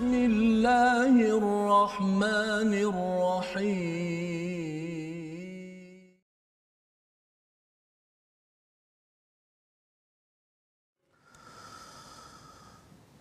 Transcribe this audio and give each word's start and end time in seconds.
بسم 0.00 0.14
الله 0.14 1.16
الرحمن 1.36 2.72
الرحيم. 2.88 4.00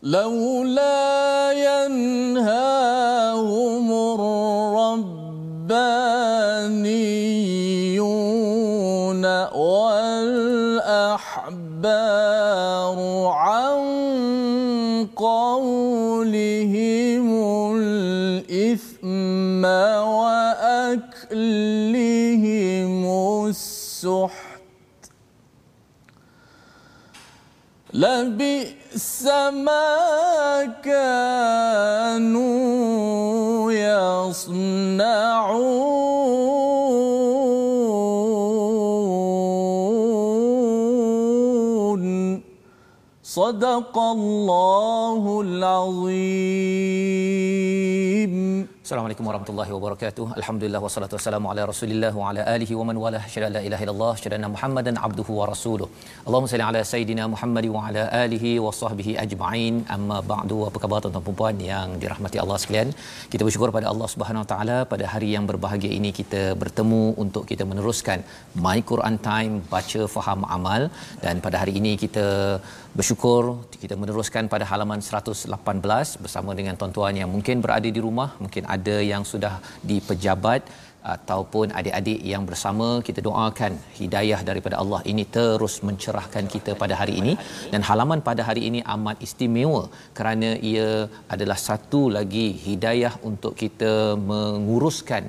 لولا 0.03 1.51
ينهاهم 1.51 3.09
السحت. 23.49 24.59
لبئس 27.93 29.23
ما 29.51 29.97
كانوا 30.85 32.51
يصنعون. 33.71 34.69
صدق 43.23 43.97
الله 43.97 45.41
العظيم. 45.41 46.59
Assalamualaikum 48.89 49.27
warahmatullahi 49.29 49.71
wabarakatuh. 49.73 50.23
Alhamdulillah 50.39 50.79
wassalatu 50.83 51.13
wassalamu 51.17 51.47
ala 51.51 51.63
Rasulillah 51.71 52.09
wa 52.19 52.29
ala 52.29 52.41
alihi 52.53 52.73
wa 52.79 52.85
man 52.89 52.97
wala 53.03 53.19
syada 53.33 53.49
la 53.55 53.61
ilaha 53.67 53.83
illallah 53.85 54.13
syada 54.21 54.47
Muhammadan 54.53 54.95
abduhu 55.07 55.33
wa 55.39 55.45
rasuluh. 55.51 55.87
Allahumma 56.27 56.49
salli 56.51 56.65
ala 56.67 56.81
sayidina 56.91 57.25
Muhammad 57.33 57.65
wa 57.75 57.83
ala 57.89 58.03
alihi 58.21 58.53
wa 58.65 58.71
sahbihi 58.79 59.13
ajma'in. 59.25 59.75
Amma 59.95 60.17
ba'du. 60.31 60.57
Apa 60.69 60.81
khabar 60.85 60.99
tuan-tuan 61.03 61.25
dan 61.27 61.37
puan 61.41 61.59
yang 61.67 61.87
dirahmati 62.03 62.41
Allah 62.45 62.57
sekalian? 62.63 62.89
Kita 63.35 63.41
bersyukur 63.49 63.69
pada 63.77 63.89
Allah 63.93 64.09
Subhanahu 64.13 64.43
wa 64.45 64.49
taala 64.53 64.79
pada 64.93 65.05
hari 65.13 65.29
yang 65.35 65.45
berbahagia 65.51 65.91
ini 65.99 66.11
kita 66.21 66.41
bertemu 66.63 67.03
untuk 67.25 67.45
kita 67.51 67.65
meneruskan 67.73 68.25
My 68.65 68.77
Quran 68.93 69.17
Time 69.29 69.53
baca 69.75 70.01
faham 70.15 70.49
amal 70.57 70.89
dan 71.27 71.45
pada 71.45 71.57
hari 71.61 71.75
ini 71.81 71.93
kita 72.05 72.27
bersyukur 72.97 73.43
kita 73.83 73.95
meneruskan 74.01 74.49
pada 74.53 74.65
halaman 74.71 74.99
118 75.07 76.23
bersama 76.23 76.51
dengan 76.59 76.75
tuan-tuan 76.79 77.15
yang 77.21 77.29
mungkin 77.35 77.61
berada 77.65 77.89
di 77.97 78.01
rumah, 78.05 78.29
mungkin 78.43 78.63
ada 78.75 78.97
yang 79.11 79.23
sudah 79.31 79.55
di 79.89 79.97
pejabat 80.09 80.61
ataupun 81.13 81.71
adik-adik 81.79 82.19
yang 82.31 82.43
bersama 82.49 82.87
kita 83.07 83.19
doakan 83.27 83.73
hidayah 83.99 84.39
daripada 84.49 84.75
Allah 84.81 84.99
ini 85.11 85.23
terus 85.37 85.75
mencerahkan 85.87 86.45
kita 86.53 86.71
pada 86.81 86.95
hari 87.01 87.13
ini. 87.21 87.33
Dan 87.71 87.81
halaman 87.89 88.19
pada 88.29 88.43
hari 88.49 88.63
ini 88.69 88.81
amat 88.95 89.23
istimewa 89.27 89.83
kerana 90.17 90.49
ia 90.71 90.89
adalah 91.35 91.59
satu 91.67 92.01
lagi 92.17 92.47
hidayah 92.67 93.13
untuk 93.29 93.55
kita 93.63 93.93
menguruskan 94.31 95.25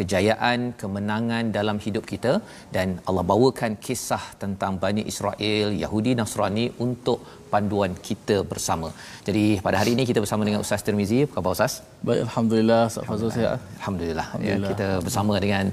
kejayaan 0.00 0.60
kemenangan 0.82 1.44
dalam 1.58 1.78
hidup 1.86 2.04
kita 2.12 2.32
dan 2.76 2.88
Allah 3.08 3.24
bawakan 3.32 3.74
kisah 3.86 4.24
tentang 4.42 4.72
Bani 4.84 5.04
Israel 5.12 5.68
Yahudi 5.82 6.14
Nasrani 6.20 6.66
untuk 6.86 7.20
panduan 7.52 7.92
kita 8.08 8.36
bersama. 8.50 8.88
Jadi 9.28 9.44
pada 9.66 9.76
hari 9.80 9.92
ini 9.96 10.02
kita 10.10 10.20
bersama 10.24 10.42
dengan 10.48 10.62
Ustaz 10.64 10.84
Tirmizi. 10.86 11.20
Apa 11.26 11.32
khabar 11.36 11.52
Ustaz? 11.56 11.74
Baik 12.08 12.20
alhamdulillah 12.26 12.80
Ustaz 12.90 13.06
Fazul 13.10 13.30
sihat. 13.36 13.58
Alhamdulillah. 13.80 14.26
Ya, 14.48 14.56
kita 14.70 14.88
bersama 15.06 15.34
dengan 15.44 15.64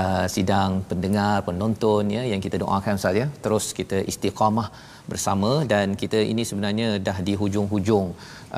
uh, 0.00 0.26
sidang 0.34 0.70
pendengar 0.90 1.34
penonton 1.48 2.10
ya 2.16 2.24
yang 2.32 2.42
kita 2.46 2.58
doakan 2.64 3.00
Ustaz 3.00 3.20
ya. 3.22 3.26
Terus 3.44 3.66
kita 3.80 3.98
istiqamah 4.12 4.68
bersama 5.12 5.50
dan 5.72 5.96
kita 6.02 6.18
ini 6.32 6.42
sebenarnya 6.50 6.88
dah 7.08 7.18
di 7.28 7.34
hujung-hujung 7.40 8.06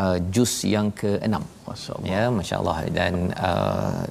uh, 0.03 0.17
juz 0.35 0.53
yang 0.75 0.89
ke-6. 1.01 1.35
Masya-Allah. 1.63 2.09
Ya, 2.13 2.23
masya-Allah 2.37 2.77
dan 2.99 3.13
uh, 3.49 4.03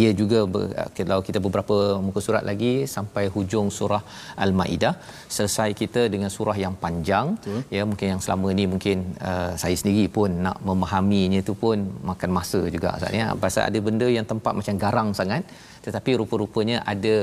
ia 0.00 0.10
juga 0.20 0.38
ber, 0.52 0.62
kalau 0.98 1.20
kita 1.26 1.38
beberapa 1.46 1.76
muka 2.06 2.20
surat 2.26 2.42
lagi 2.50 2.72
sampai 2.94 3.24
hujung 3.34 3.68
surah 3.78 4.02
Al-Maidah 4.44 4.94
selesai 5.36 5.68
kita 5.80 6.02
dengan 6.14 6.30
surah 6.36 6.56
yang 6.64 6.74
panjang 6.84 7.36
Betul. 7.36 7.60
ya 7.76 7.82
mungkin 7.90 8.06
yang 8.12 8.22
selama 8.24 8.48
ni 8.58 8.64
mungkin 8.72 8.98
uh, 9.30 9.52
saya 9.62 9.76
sendiri 9.80 10.06
pun 10.16 10.30
nak 10.46 10.58
memahaminya 10.68 11.40
tu 11.50 11.54
pun 11.64 11.76
makan 12.10 12.30
masa 12.38 12.60
juga 12.76 12.96
Ustaz 12.98 13.14
ya 13.20 13.28
pasal 13.44 13.62
ada 13.68 13.78
benda 13.86 14.08
yang 14.16 14.26
tempat 14.32 14.52
macam 14.58 14.74
garang 14.84 15.08
sangat 15.20 15.44
tetapi 15.86 16.12
rupa-rupanya 16.20 16.78
ada 16.92 17.14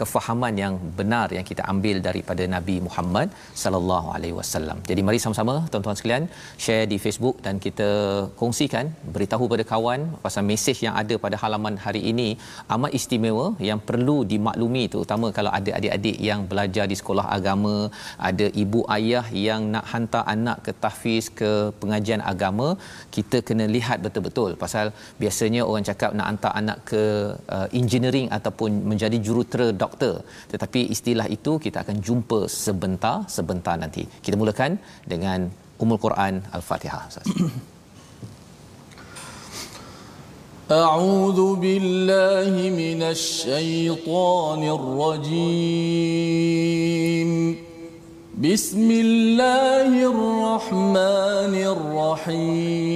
kefahaman 0.00 0.54
yang 0.62 0.74
benar 0.98 1.28
yang 1.36 1.46
kita 1.50 1.62
ambil 1.72 1.96
daripada 2.08 2.44
Nabi 2.56 2.76
Muhammad 2.86 3.28
sallallahu 3.62 4.08
alaihi 4.16 4.36
wasallam. 4.40 4.78
Jadi 4.90 5.00
mari 5.08 5.20
sama-sama 5.24 5.54
tuan-tuan 5.72 5.98
sekalian 6.00 6.24
share 6.64 6.86
di 6.92 6.98
Facebook 7.04 7.36
dan 7.46 7.56
kita 7.66 7.88
kongsikan 8.40 8.86
beritahu 9.14 9.46
pada 9.52 9.66
kawan 9.72 10.00
pasal 10.24 10.44
mesej 10.50 10.78
yang 10.86 10.94
ada 11.02 11.14
pada 11.24 11.36
halaman 11.42 11.74
hari 11.86 12.02
ini 12.12 12.28
amat 12.74 12.92
istimewa 12.98 13.46
yang 13.70 13.80
perlu 13.90 14.18
dimaklumi 14.32 14.84
terutama 14.94 15.26
kalau 15.38 15.50
ada 15.58 15.70
adik-adik 15.78 16.16
yang 16.28 16.40
belajar 16.50 16.84
di 16.92 16.96
sekolah 17.00 17.26
agama, 17.36 17.76
ada 18.30 18.46
ibu 18.62 18.80
ayah 18.96 19.26
yang 19.46 19.62
nak 19.74 19.86
hantar 19.92 20.24
anak 20.34 20.58
ke 20.66 20.72
tahfiz 20.84 21.24
ke 21.40 21.50
pengajian 21.80 22.22
agama, 22.32 22.68
kita 23.16 23.38
kena 23.48 23.66
lihat 23.76 23.98
betul-betul 24.06 24.50
pasal 24.62 24.86
biasanya 25.22 25.62
orang 25.68 25.86
cakap 25.90 26.10
nak 26.18 26.28
hantar 26.30 26.52
anak 26.60 26.78
ke 26.90 27.02
uh, 27.56 27.68
engineering 27.80 28.09
ataupun 28.37 28.71
menjadi 28.91 29.17
jurutera 29.25 29.67
doktor 29.83 30.15
tetapi 30.53 30.81
istilah 30.95 31.27
itu 31.37 31.51
kita 31.65 31.77
akan 31.83 31.97
jumpa 32.07 32.39
sebentar 32.63 33.17
sebentar 33.37 33.75
nanti 33.83 34.03
kita 34.25 34.35
mulakan 34.41 34.71
dengan 35.13 35.39
Ummul 35.83 35.99
Quran 36.05 36.33
Al-Fatihah 36.57 37.01
Ustaz. 37.11 37.27
أعوذ 40.65 41.39
بالله 41.61 42.53
من 42.73 43.01
الشيطان 43.15 44.61
الرجيم 44.77 46.15
بسم 48.33 48.87
الله 49.05 49.91
الرحمن 50.13 51.53
الرحيم 51.75 52.95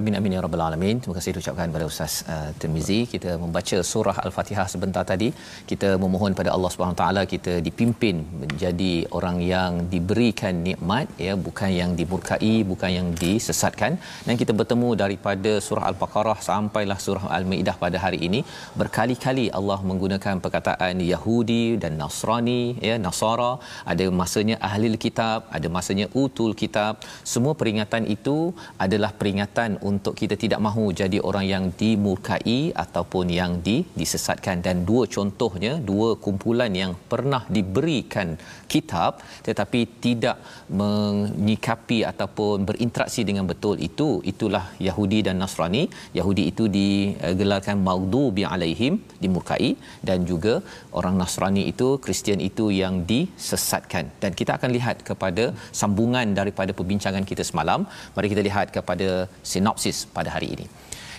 Amin 0.00 0.14
amin 0.18 0.34
ya 0.34 0.40
rabbal 0.44 0.62
alamin. 0.66 0.96
Terima 1.02 1.14
kasih 1.16 1.32
ucapkan 1.40 1.66
kepada 1.70 1.86
Ustaz 1.90 2.12
uh, 2.34 2.50
Tirmizi. 2.60 2.98
Kita 3.12 3.30
membaca 3.42 3.78
surah 3.88 4.14
Al-Fatihah 4.26 4.64
sebentar 4.72 5.02
tadi. 5.10 5.28
Kita 5.70 5.88
memohon 6.02 6.32
pada 6.38 6.50
Allah 6.56 6.70
Subhanahu 6.74 6.98
taala 7.00 7.22
kita 7.32 7.54
dipimpin 7.66 8.16
menjadi 8.42 8.92
orang 9.18 9.38
yang 9.54 9.72
diberikan 9.94 10.54
nikmat 10.68 11.06
ya, 11.24 11.32
bukan 11.46 11.70
yang 11.80 11.90
dimurkai, 11.98 12.54
bukan 12.70 12.90
yang 12.98 13.08
disesatkan. 13.22 13.98
Dan 14.28 14.40
kita 14.42 14.54
bertemu 14.60 14.88
daripada 15.02 15.52
surah 15.66 15.84
Al-Baqarah 15.90 16.38
sampailah 16.48 16.98
surah 17.06 17.26
Al-Maidah 17.38 17.76
pada 17.84 18.00
hari 18.04 18.20
ini. 18.28 18.40
Berkali-kali 18.82 19.46
Allah 19.60 19.78
menggunakan 19.90 20.40
perkataan 20.46 21.04
Yahudi 21.12 21.64
dan 21.84 22.00
Nasrani 22.02 22.62
ya, 22.88 22.96
Nasara, 23.08 23.52
ada 23.94 24.08
masanya 24.22 24.58
ahli 24.70 24.94
kitab, 25.06 25.52
ada 25.58 25.68
masanya 25.78 26.08
utul 26.24 26.54
kitab. 26.64 27.04
Semua 27.34 27.54
peringatan 27.60 28.08
itu 28.16 28.38
adalah 28.86 29.12
peringatan 29.20 29.70
untuk 29.90 30.14
kita 30.20 30.34
tidak 30.42 30.60
mahu 30.66 30.84
jadi 31.00 31.18
orang 31.28 31.46
yang 31.52 31.64
dimurkai 31.80 32.60
ataupun 32.84 33.26
yang 33.40 33.52
di, 33.66 33.76
disesatkan. 34.00 34.62
Dan 34.66 34.76
dua 34.88 35.04
contohnya 35.16 35.72
dua 35.90 36.10
kumpulan 36.24 36.72
yang 36.82 36.92
pernah 37.12 37.42
diberikan 37.56 38.38
kitab 38.72 39.12
tetapi 39.48 39.80
tidak 40.04 40.36
menyikapi 40.80 41.98
ataupun 42.10 42.66
berinteraksi 42.68 43.22
dengan 43.28 43.46
betul 43.52 43.76
itu 43.88 44.08
itulah 44.32 44.64
Yahudi 44.88 45.20
dan 45.26 45.36
Nasrani. 45.42 45.82
Yahudi 46.18 46.44
itu 46.52 46.66
digelarkan 46.78 47.78
maghdubi 47.88 48.44
alaihim 48.52 48.96
dimurkai 49.22 49.70
dan 50.08 50.18
juga 50.30 50.54
orang 50.98 51.16
Nasrani 51.22 51.64
itu 51.72 51.88
Kristian 52.04 52.42
itu 52.50 52.66
yang 52.82 52.94
disesatkan. 53.12 54.06
Dan 54.22 54.32
kita 54.40 54.52
akan 54.58 54.70
lihat 54.78 54.98
kepada 55.10 55.46
sambungan 55.80 56.28
daripada 56.40 56.72
perbincangan 56.80 57.26
kita 57.32 57.44
semalam. 57.50 57.82
Mari 58.16 58.28
kita 58.34 58.44
lihat 58.50 58.68
kepada 58.76 59.10
sinopsis 59.52 59.98
pada 60.16 60.30
hari 60.36 60.50
ini. 60.56 60.66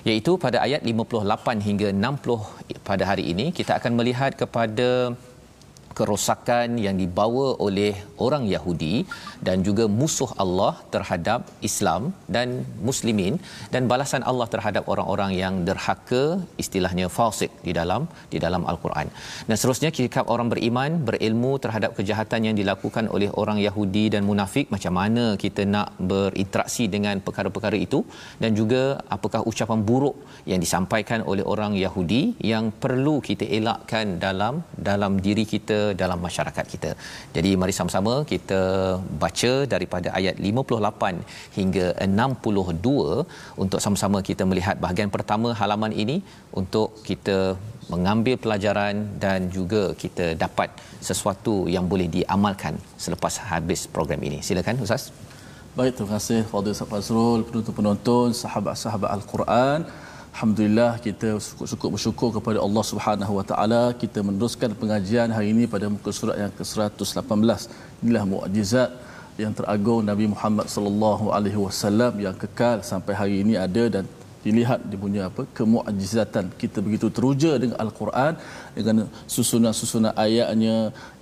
Iaitu 0.09 0.31
pada 0.44 0.57
ayat 0.65 0.81
58 0.92 1.65
hingga 1.68 1.89
60 1.94 2.86
pada 2.89 3.04
hari 3.09 3.24
ini 3.33 3.45
kita 3.57 3.71
akan 3.80 3.92
melihat 4.00 4.31
kepada 4.42 4.88
kerosakan 5.98 6.78
yang 6.86 6.96
dibawa 7.02 7.48
oleh 7.66 7.94
orang 8.26 8.44
Yahudi 8.54 8.96
dan 9.48 9.58
juga 9.68 9.86
musuh 10.00 10.30
Allah 10.44 10.74
terhadap 10.94 11.42
Islam 11.70 12.02
dan 12.36 12.48
muslimin 12.88 13.36
dan 13.74 13.90
balasan 13.92 14.24
Allah 14.32 14.48
terhadap 14.54 14.84
orang-orang 14.94 15.32
yang 15.42 15.56
derhaka 15.68 16.24
istilahnya 16.64 17.08
fasik 17.18 17.52
di 17.68 17.74
dalam 17.80 18.02
di 18.34 18.40
dalam 18.46 18.64
al-Quran. 18.72 19.08
Dan 19.48 19.56
seterusnya 19.60 19.92
sikap 20.00 20.28
orang 20.34 20.50
beriman 20.54 20.92
berilmu 21.10 21.54
terhadap 21.64 21.92
kejahatan 22.00 22.42
yang 22.48 22.56
dilakukan 22.62 23.06
oleh 23.16 23.30
orang 23.42 23.60
Yahudi 23.68 24.06
dan 24.16 24.24
munafik 24.30 24.68
macam 24.76 24.96
mana 25.02 25.26
kita 25.44 25.64
nak 25.76 25.90
berinteraksi 26.12 26.86
dengan 26.96 27.18
perkara-perkara 27.26 27.78
itu 27.88 28.02
dan 28.44 28.52
juga 28.60 28.84
apakah 29.16 29.42
ucapan 29.52 29.80
buruk 29.90 30.16
yang 30.52 30.60
disampaikan 30.66 31.20
oleh 31.32 31.46
orang 31.54 31.74
Yahudi 31.84 32.22
yang 32.52 32.66
perlu 32.84 33.16
kita 33.30 33.46
elakkan 33.60 34.08
dalam 34.26 34.56
dalam 34.90 35.14
diri 35.26 35.46
kita 35.54 35.81
dalam 36.01 36.19
masyarakat 36.28 36.66
kita. 36.74 36.92
Jadi 37.36 37.51
mari 37.62 37.74
sama-sama 37.80 38.13
kita 38.31 38.62
baca 39.24 39.54
daripada 39.74 40.10
ayat 40.19 40.36
58 40.50 41.57
hingga 41.57 41.88
62 42.06 43.63
untuk 43.63 43.80
sama-sama 43.86 44.19
kita 44.30 44.45
melihat 44.51 44.78
bahagian 44.86 45.12
pertama 45.16 45.51
halaman 45.62 45.94
ini 46.04 46.18
untuk 46.62 46.89
kita 47.10 47.38
mengambil 47.94 48.36
pelajaran 48.44 48.95
dan 49.24 49.50
juga 49.57 49.83
kita 50.04 50.25
dapat 50.45 50.69
sesuatu 51.10 51.56
yang 51.75 51.86
boleh 51.92 52.07
diamalkan 52.18 52.75
selepas 53.06 53.36
habis 53.51 53.83
program 53.95 54.22
ini. 54.30 54.39
Silakan 54.48 54.80
Ustaz. 54.86 55.04
Baik, 55.78 55.94
terima 55.98 56.12
kasih 56.16 56.39
Fadil 56.51 56.74
Ustaz 56.75 56.89
Fazrul, 56.94 57.42
penonton-penonton, 57.48 58.28
sahabat-sahabat 58.44 59.10
Al-Quran. 59.18 59.80
Alhamdulillah 60.31 60.92
kita 61.06 61.30
syukur 61.72 61.89
bersyukur 61.94 62.30
kepada 62.36 62.60
Allah 62.66 62.83
Subhanahu 62.92 63.33
Wa 63.38 63.45
Taala 63.50 63.83
kita 64.04 64.19
meneruskan 64.28 64.72
pengajian 64.81 65.30
hari 65.36 65.48
ini 65.54 65.68
pada 65.74 65.92
muka 65.92 66.12
surat 66.19 66.39
yang 66.44 66.51
ke-118. 66.60 67.68
Inilah 68.01 68.24
mukjizat 68.33 68.89
yang 69.44 69.51
teragung 69.57 70.01
Nabi 70.12 70.25
Muhammad 70.33 70.72
sallallahu 70.75 71.36
alaihi 71.36 71.60
wasallam 71.66 72.16
yang 72.25 72.36
kekal 72.44 72.80
sampai 72.92 73.13
hari 73.22 73.36
ini 73.44 73.60
ada 73.66 73.83
dan 73.95 74.06
dilihat 74.46 74.80
dia 74.90 75.00
punya 75.04 75.22
apa 75.30 75.44
kemukjizatan 75.58 76.46
kita 76.62 76.78
begitu 76.86 77.08
teruja 77.18 77.52
dengan 77.62 77.78
al-Quran 77.84 78.34
dengan 78.78 78.98
susunan-susunan 79.36 80.14
ayatnya 80.26 80.76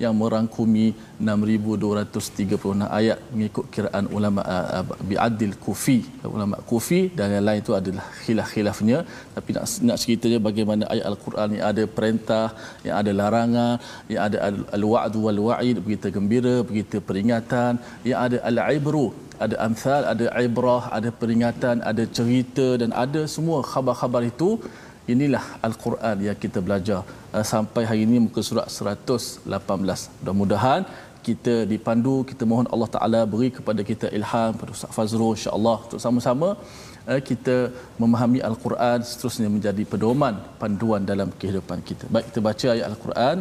yang 0.04 0.14
merangkumi 0.22 0.88
6236 1.30 2.88
ayat 3.00 3.20
mengikut 3.34 3.66
kiraan 3.76 4.06
ulama 4.18 4.42
uh, 4.56 4.84
bi'adil 5.10 5.56
kufi. 5.66 6.00
Ulama 6.36 6.58
kufi 6.72 7.02
dan 7.18 7.36
yang 7.36 7.46
lain 7.48 7.62
itu 7.66 7.74
adalah 7.80 8.06
khilaf-khilafnya. 8.24 9.00
Tapi 9.38 9.50
nak 9.56 9.66
nak 9.90 9.98
ceritanya 10.04 10.40
bagaimana 10.50 10.84
ayat 10.94 11.06
al-Quran 11.12 11.50
yang 11.58 11.66
ada 11.72 11.84
perintah 11.98 12.46
yang 12.88 12.96
ada 13.02 13.12
larangan 13.22 13.76
yang 14.12 14.22
ada 14.28 14.38
al-wa'd 14.78 15.16
wal 15.26 15.42
wa'id 15.48 15.78
berita 15.86 16.08
gembira 16.18 16.56
berita 16.70 16.98
peringatan 17.10 17.74
yang 18.10 18.20
ada 18.26 18.38
al-ibru 18.50 19.08
ada 19.46 19.56
amsal, 19.68 20.02
ada 20.14 20.26
ibrah, 20.48 20.84
ada 20.98 21.10
peringatan, 21.20 21.76
ada 21.92 22.04
cerita 22.18 22.68
dan 22.82 22.92
ada 23.04 23.22
semua 23.36 23.60
khabar-khabar 23.72 24.22
itu. 24.32 24.50
Inilah 25.14 25.44
Al-Quran 25.68 26.18
yang 26.28 26.38
kita 26.44 26.60
belajar 26.66 27.00
uh, 27.36 27.46
sampai 27.52 27.84
hari 27.90 28.02
ini 28.08 28.18
muka 28.26 28.42
surat 28.50 28.68
118. 28.70 29.48
Mudah-mudahan 30.20 30.82
kita 31.28 31.56
dipandu, 31.72 32.16
kita 32.32 32.44
mohon 32.52 32.68
Allah 32.74 32.90
Taala 32.96 33.22
beri 33.32 33.50
kepada 33.58 33.82
kita 33.90 34.08
ilham 34.18 34.52
pada 34.60 34.70
Ustaz 34.76 34.92
Fazrul 34.98 35.34
insya-Allah 35.38 35.78
untuk 35.86 36.02
sama-sama 36.06 36.50
uh, 37.10 37.22
kita 37.30 37.56
memahami 38.02 38.40
Al-Quran 38.50 39.00
seterusnya 39.10 39.50
menjadi 39.56 39.86
pedoman 39.94 40.38
panduan 40.62 41.04
dalam 41.12 41.32
kehidupan 41.42 41.82
kita. 41.90 42.06
Baik 42.14 42.28
kita 42.30 42.42
baca 42.50 42.68
ayat 42.76 42.86
Al-Quran 42.92 43.38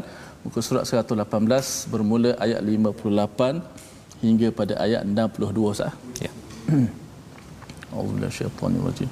muka 0.46 0.60
surat 0.68 0.84
118 0.88 1.92
bermula 1.92 2.32
ayat 2.46 2.60
58 2.64 3.87
hingga 4.22 4.48
pada 4.50 4.74
ayat 4.82 5.02
62 5.06 5.78
sah. 5.78 5.92
Ya. 6.18 6.32
Allah 7.98 8.28
syaitan 8.28 8.74
ini 8.76 9.08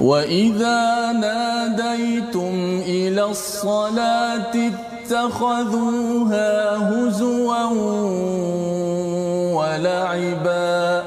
وإذا 0.00 1.12
ناديتم 1.12 2.54
إلى 2.86 3.24
الصلاة 3.24 4.54
اتخذوها 4.54 6.50
هزوا 6.76 7.64
ولعبا 9.58 11.02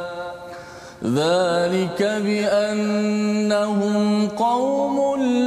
ذلك 1.04 2.00
بأنهم 2.26 3.98
قوم 4.28 5.22
لا 5.22 5.41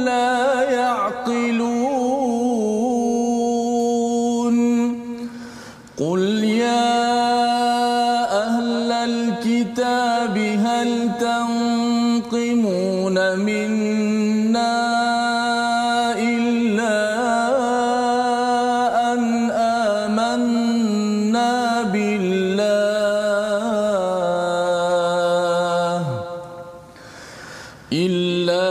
منا 13.35 14.75
إلا 16.19 16.97
أن 19.13 19.21
آمنا 20.01 21.51
بالله. 21.93 22.25
إلا 27.93 28.67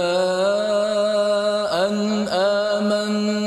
أن 1.87 1.97
آمنا 2.29 3.44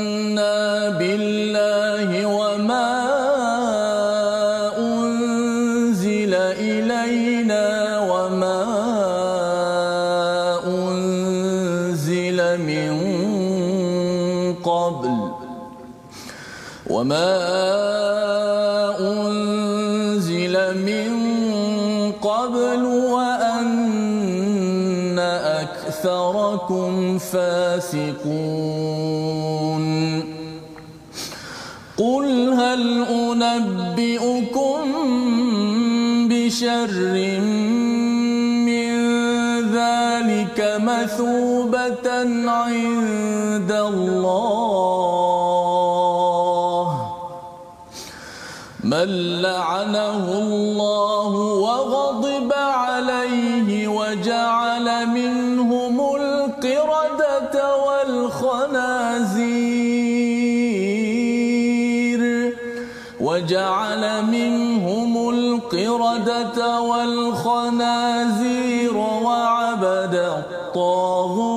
فاسقون. 27.18 29.08
قل 31.98 32.52
هل 32.52 33.04
أنبئكم 33.42 34.84
بشر 36.30 36.94
من 38.68 38.92
ذلك 39.74 40.58
مثوبة 40.78 42.08
عند 42.50 43.72
الله؟ 43.72 44.88
من 48.84 49.08
لعنه 49.42 50.24
الله 50.38 51.17
القردة 65.74 66.80
والخنازير 66.80 68.96
وعبد 68.96 70.14
الطاغوت 70.14 71.47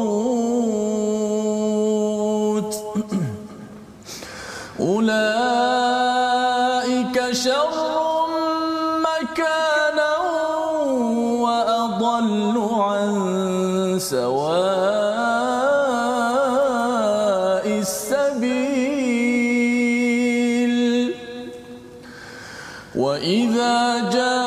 وإذا 23.01 24.09
جاءوكم 24.13 24.43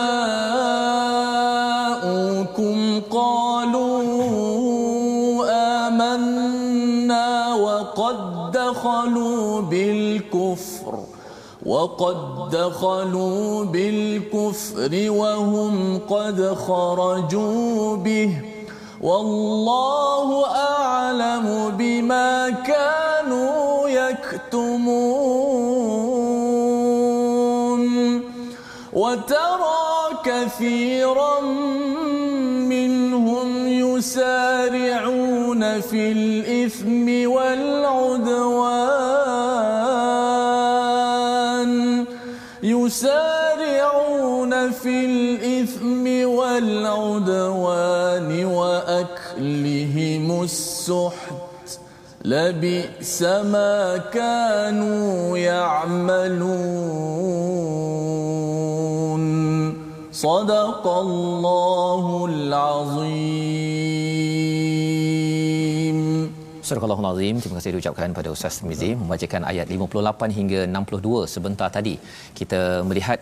قالوا 3.10 4.04
آمنا 5.86 7.54
وقد 7.54 8.18
دخلوا 8.52 9.60
بالكفر 9.60 10.94
وقد 11.66 12.16
دخلوا 12.52 13.64
بالكفر 13.64 14.92
وهم 15.10 15.98
قد 16.10 16.38
خرجوا 16.66 17.96
به. 17.96 18.30
والله 19.02 20.46
أعلم 20.46 21.46
بما 21.78 22.50
كانوا 22.50 23.63
وترى 29.24 30.20
كثيرا 30.24 31.40
منهم 32.68 33.68
يسارعون 33.68 35.80
في 35.80 36.12
الإثم 36.12 37.30
والعدوان. 37.30 38.84
يسارعون 42.62 44.70
في 44.70 45.04
الإثم 45.04 46.28
والعدوان 46.28 48.44
وأكلهم 48.44 50.42
السحت. 50.42 51.78
لبئس 52.24 53.22
ما 53.22 53.96
كانوا 53.96 55.38
يعملون. 55.38 56.94
صدق 60.23 60.87
الله 60.87 62.25
العظيم 62.31 63.79
Surah 66.69 66.85
Al-Azim, 66.85 67.35
terima 67.41 67.55
kasih 67.57 67.71
diucapkan 67.73 68.09
pada 68.17 68.29
Ustaz 68.33 68.55
Mizi 68.69 68.89
membacakan 68.99 69.41
ayat 69.51 69.67
58 69.75 70.35
hingga 70.37 70.59
62 70.79 71.21
sebentar 71.33 71.69
tadi. 71.77 71.93
Kita 72.39 72.59
melihat 72.89 73.17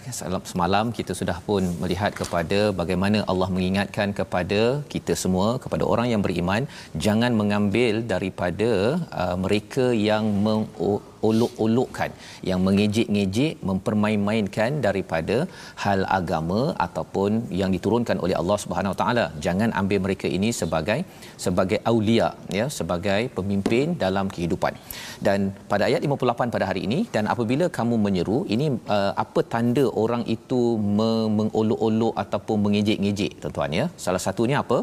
semalam 0.52 0.92
kita 0.98 1.14
sudah 1.20 1.38
pun 1.48 1.64
melihat 1.84 2.12
kepada 2.20 2.60
bagaimana 2.82 3.20
Allah 3.32 3.50
mengingatkan 3.56 4.12
kepada 4.20 4.62
kita 4.94 5.16
semua 5.24 5.48
kepada 5.66 5.84
orang 5.94 6.10
yang 6.14 6.24
beriman 6.26 6.68
jangan 7.06 7.32
mengambil 7.42 8.04
daripada 8.14 8.72
uh, 9.22 9.36
mereka 9.46 9.86
yang 10.10 10.26
mengolok-olokkan 11.23 12.11
yang 12.49 12.61
mengejek-ngejek 12.67 13.53
mempermain-mainkan 13.69 14.71
daripada 14.87 15.37
hal 15.85 16.01
agama 16.19 16.61
ataupun 16.87 17.31
yang 17.61 17.71
diturunkan 17.77 18.19
oleh 18.25 18.37
Allah 18.41 18.59
Subhanahu 18.65 18.95
Taala. 19.01 19.27
Jangan 19.47 19.71
ambil 19.81 19.99
mereka 20.07 20.27
ini 20.39 20.51
sebagai 20.61 20.99
sebagai 21.45 21.79
aulia 21.91 22.29
ya 22.59 22.67
sebagai 22.79 23.21
pemimpin 23.37 23.95
dalam 24.05 24.27
kehidupan. 24.35 24.75
Dan 25.27 25.55
pada 25.73 25.87
ayat 25.89 26.03
58 26.07 26.55
pada 26.55 26.67
hari 26.71 26.83
ini 26.89 26.99
dan 27.15 27.25
apabila 27.35 27.67
kamu 27.79 27.97
menyeru 28.07 28.39
ini 28.55 28.67
uh, 28.97 29.13
apa 29.25 29.41
tanda 29.55 29.87
orang 30.05 30.25
itu 30.37 30.63
me- 30.99 31.31
mengolok-olok 31.39 32.15
ataupun 32.25 32.59
mengejek-ngejek 32.67 33.33
tuan-tuan 33.43 33.79
ya? 33.81 33.87
Salah 34.07 34.23
satunya 34.27 34.59
apa? 34.65 34.81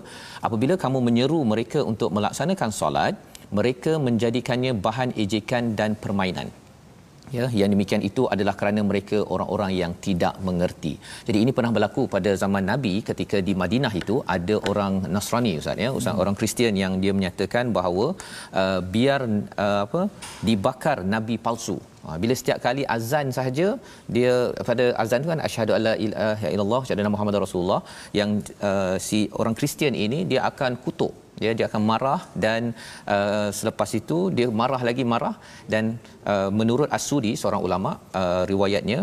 Apabila 0.48 0.75
kamu 0.84 1.00
menyeru 1.10 1.39
mereka 1.53 1.79
untuk 1.91 2.10
melaksanakan 2.15 2.72
solat 2.79 3.13
mereka 3.58 3.94
menjadikannya 4.08 4.74
bahan 4.88 5.12
ejekan 5.24 5.75
dan 5.79 5.94
permainan 6.03 6.50
ya 7.38 7.46
yang 7.60 7.70
demikian 7.74 8.03
itu 8.10 8.24
adalah 8.34 8.53
kerana 8.60 8.82
mereka 8.91 9.18
orang-orang 9.34 9.72
yang 9.82 9.91
tidak 10.06 10.36
mengerti. 10.48 10.94
Jadi 11.27 11.38
ini 11.44 11.51
pernah 11.58 11.72
berlaku 11.75 12.03
pada 12.15 12.32
zaman 12.44 12.65
Nabi 12.72 12.94
ketika 13.10 13.39
di 13.48 13.53
Madinah 13.62 13.94
itu 14.01 14.15
ada 14.36 14.56
orang 14.72 14.96
Nasrani 15.15 15.53
ustaz 15.62 15.84
ya, 15.86 15.91
ustaz 16.00 16.13
hmm. 16.13 16.24
orang 16.24 16.36
Kristian 16.39 16.75
yang 16.84 16.96
dia 17.03 17.13
menyatakan 17.20 17.74
bahawa 17.77 18.08
uh, 18.62 18.79
biar 18.96 19.22
uh, 19.65 19.82
apa 19.86 20.01
dibakar 20.50 20.98
nabi 21.15 21.38
palsu. 21.48 21.77
Ha, 22.03 22.15
bila 22.22 22.34
setiap 22.39 22.60
kali 22.65 22.84
azan 22.96 23.27
sahaja 23.38 23.65
dia 24.15 24.34
pada 24.68 24.86
azan 25.01 25.24
tu 25.24 25.29
kan 25.32 25.41
asyhadu 25.48 25.72
alla 25.77 25.94
ilaha 26.06 26.48
illallah 26.53 26.79
asyhadu 26.84 27.12
Muhammad 27.15 27.36
rasulullah 27.44 27.82
yang 28.20 28.29
uh, 28.70 28.96
si 29.08 29.20
orang 29.41 29.56
Kristian 29.60 29.96
ini 30.06 30.20
dia 30.32 30.41
akan 30.50 30.79
kutuk 30.86 31.13
dia 31.41 31.51
dia 31.58 31.65
akan 31.69 31.81
marah 31.91 32.22
dan 32.46 32.62
uh, 33.15 33.50
selepas 33.60 33.89
itu 34.01 34.19
dia 34.38 34.48
marah 34.62 34.81
lagi 34.89 35.05
marah 35.13 35.36
dan 35.74 35.98
uh, 36.31 36.50
menurut 36.60 36.89
As-Sudi 36.98 37.34
seorang 37.41 37.63
ulama 37.67 37.91
uh, 38.22 38.43
riwayatnya 38.51 39.00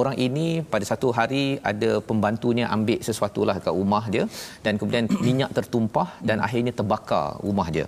orang 0.00 0.16
ini 0.26 0.46
pada 0.72 0.84
satu 0.90 1.08
hari 1.18 1.44
ada 1.70 1.90
pembantunya 2.08 2.66
ambil 2.76 3.00
sesuatu 3.08 3.42
lah 3.48 3.56
kat 3.66 3.74
rumah 3.80 4.04
dia 4.14 4.24
dan 4.66 4.74
kemudian 4.80 5.06
minyak 5.26 5.50
tertumpah 5.58 6.08
dan 6.28 6.38
akhirnya 6.46 6.74
terbakar 6.80 7.26
rumah 7.46 7.68
dia. 7.76 7.86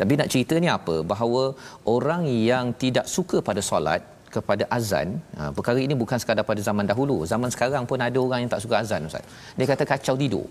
Tapi 0.00 0.12
nak 0.18 0.30
ceritanya 0.32 0.70
apa? 0.78 0.94
Bahawa 1.10 1.42
orang 1.96 2.22
yang 2.50 2.74
tidak 2.82 3.06
suka 3.16 3.38
pada 3.48 3.62
solat 3.70 4.02
kepada 4.36 4.64
azan. 4.76 5.08
Ha, 5.38 5.50
perkara 5.56 5.78
ini 5.86 5.94
bukan 6.02 6.18
sekadar 6.22 6.44
pada 6.50 6.60
zaman 6.68 6.86
dahulu. 6.90 7.16
Zaman 7.32 7.50
sekarang 7.54 7.84
pun 7.90 8.00
ada 8.08 8.18
orang 8.26 8.40
yang 8.42 8.52
tak 8.54 8.62
suka 8.64 8.76
azan 8.82 9.08
ustaz. 9.10 9.24
Dia 9.58 9.66
kata 9.72 9.84
kacau 9.92 10.16
tidur. 10.22 10.46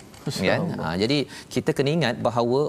Kan 0.49 0.63
ha, 0.79 0.95
jadi 1.01 1.17
kita 1.55 1.71
kena 1.77 1.91
ingat 1.97 2.15
bahawa 2.27 2.61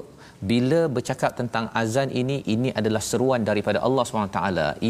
bila 0.50 0.80
bercakap 0.97 1.33
tentang 1.40 1.66
azan 1.80 2.09
ini 2.21 2.37
ini 2.54 2.71
adalah 2.80 3.02
seruan 3.11 3.42
daripada 3.49 3.78
Allah 3.87 4.04
SWT 4.04 4.40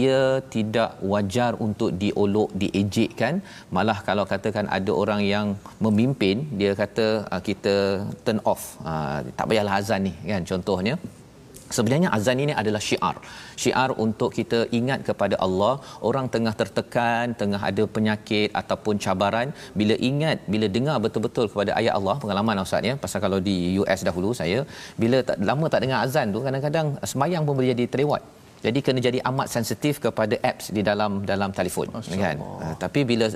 ia 0.02 0.21
tidak 0.54 0.90
wajar 1.12 1.52
untuk 1.66 1.90
diolok 2.02 2.50
diejekkan. 2.62 3.35
Malah 3.76 3.99
kalau 4.09 4.25
katakan 4.33 4.69
ada 4.78 4.93
orang 5.02 5.21
yang 5.35 5.47
memimpin 5.87 6.37
dia 6.61 6.73
kata 6.83 7.07
uh, 7.33 7.43
kita 7.49 7.75
turn 8.25 8.40
off. 8.52 8.64
Uh, 8.90 9.19
tak 9.38 9.47
payahlah 9.50 9.76
azan 9.81 10.02
ni 10.09 10.14
kan 10.31 10.43
contohnya 10.52 10.97
Sebenarnya 11.76 12.09
azan 12.16 12.38
ini 12.45 12.54
adalah 12.62 12.83
syiar. 12.88 13.16
Syiar 13.62 13.90
untuk 14.04 14.31
kita 14.38 14.61
ingat 14.78 15.00
kepada 15.09 15.37
Allah, 15.47 15.75
orang 16.09 16.26
tengah 16.35 16.54
tertekan, 16.61 17.35
tengah 17.40 17.61
ada 17.71 17.85
penyakit 17.97 18.49
ataupun 18.61 18.95
cabaran, 19.04 19.50
bila 19.81 19.97
ingat, 20.11 20.38
bila 20.54 20.69
dengar 20.76 20.97
betul-betul 21.07 21.47
kepada 21.52 21.73
ayat 21.81 21.95
Allah, 21.99 22.16
pengalaman 22.23 22.62
Ustaz 22.66 22.90
ya, 22.90 22.95
pasal 23.04 23.21
kalau 23.26 23.40
di 23.49 23.57
US 23.83 24.00
dahulu 24.09 24.31
saya, 24.40 24.61
bila 25.02 25.21
tak, 25.28 25.38
lama 25.50 25.66
tak 25.75 25.83
dengar 25.85 26.00
azan 26.07 26.26
tu 26.37 26.40
kadang-kadang 26.47 26.88
semayang 27.12 27.43
pun 27.47 27.54
boleh 27.59 27.71
jadi 27.75 27.87
terlewat 27.95 28.23
jadi 28.64 28.78
kena 28.85 29.00
jadi 29.09 29.18
amat 29.30 29.49
sensitif 29.56 29.94
kepada 30.04 30.35
apps 30.50 30.66
di 30.76 30.83
dalam 30.88 31.12
dalam 31.30 31.50
telefon 31.59 31.88
Masya 31.94 32.18
kan? 32.25 32.37
Uh, 32.40 32.75
tapi 32.85 33.00
bila 33.11 33.26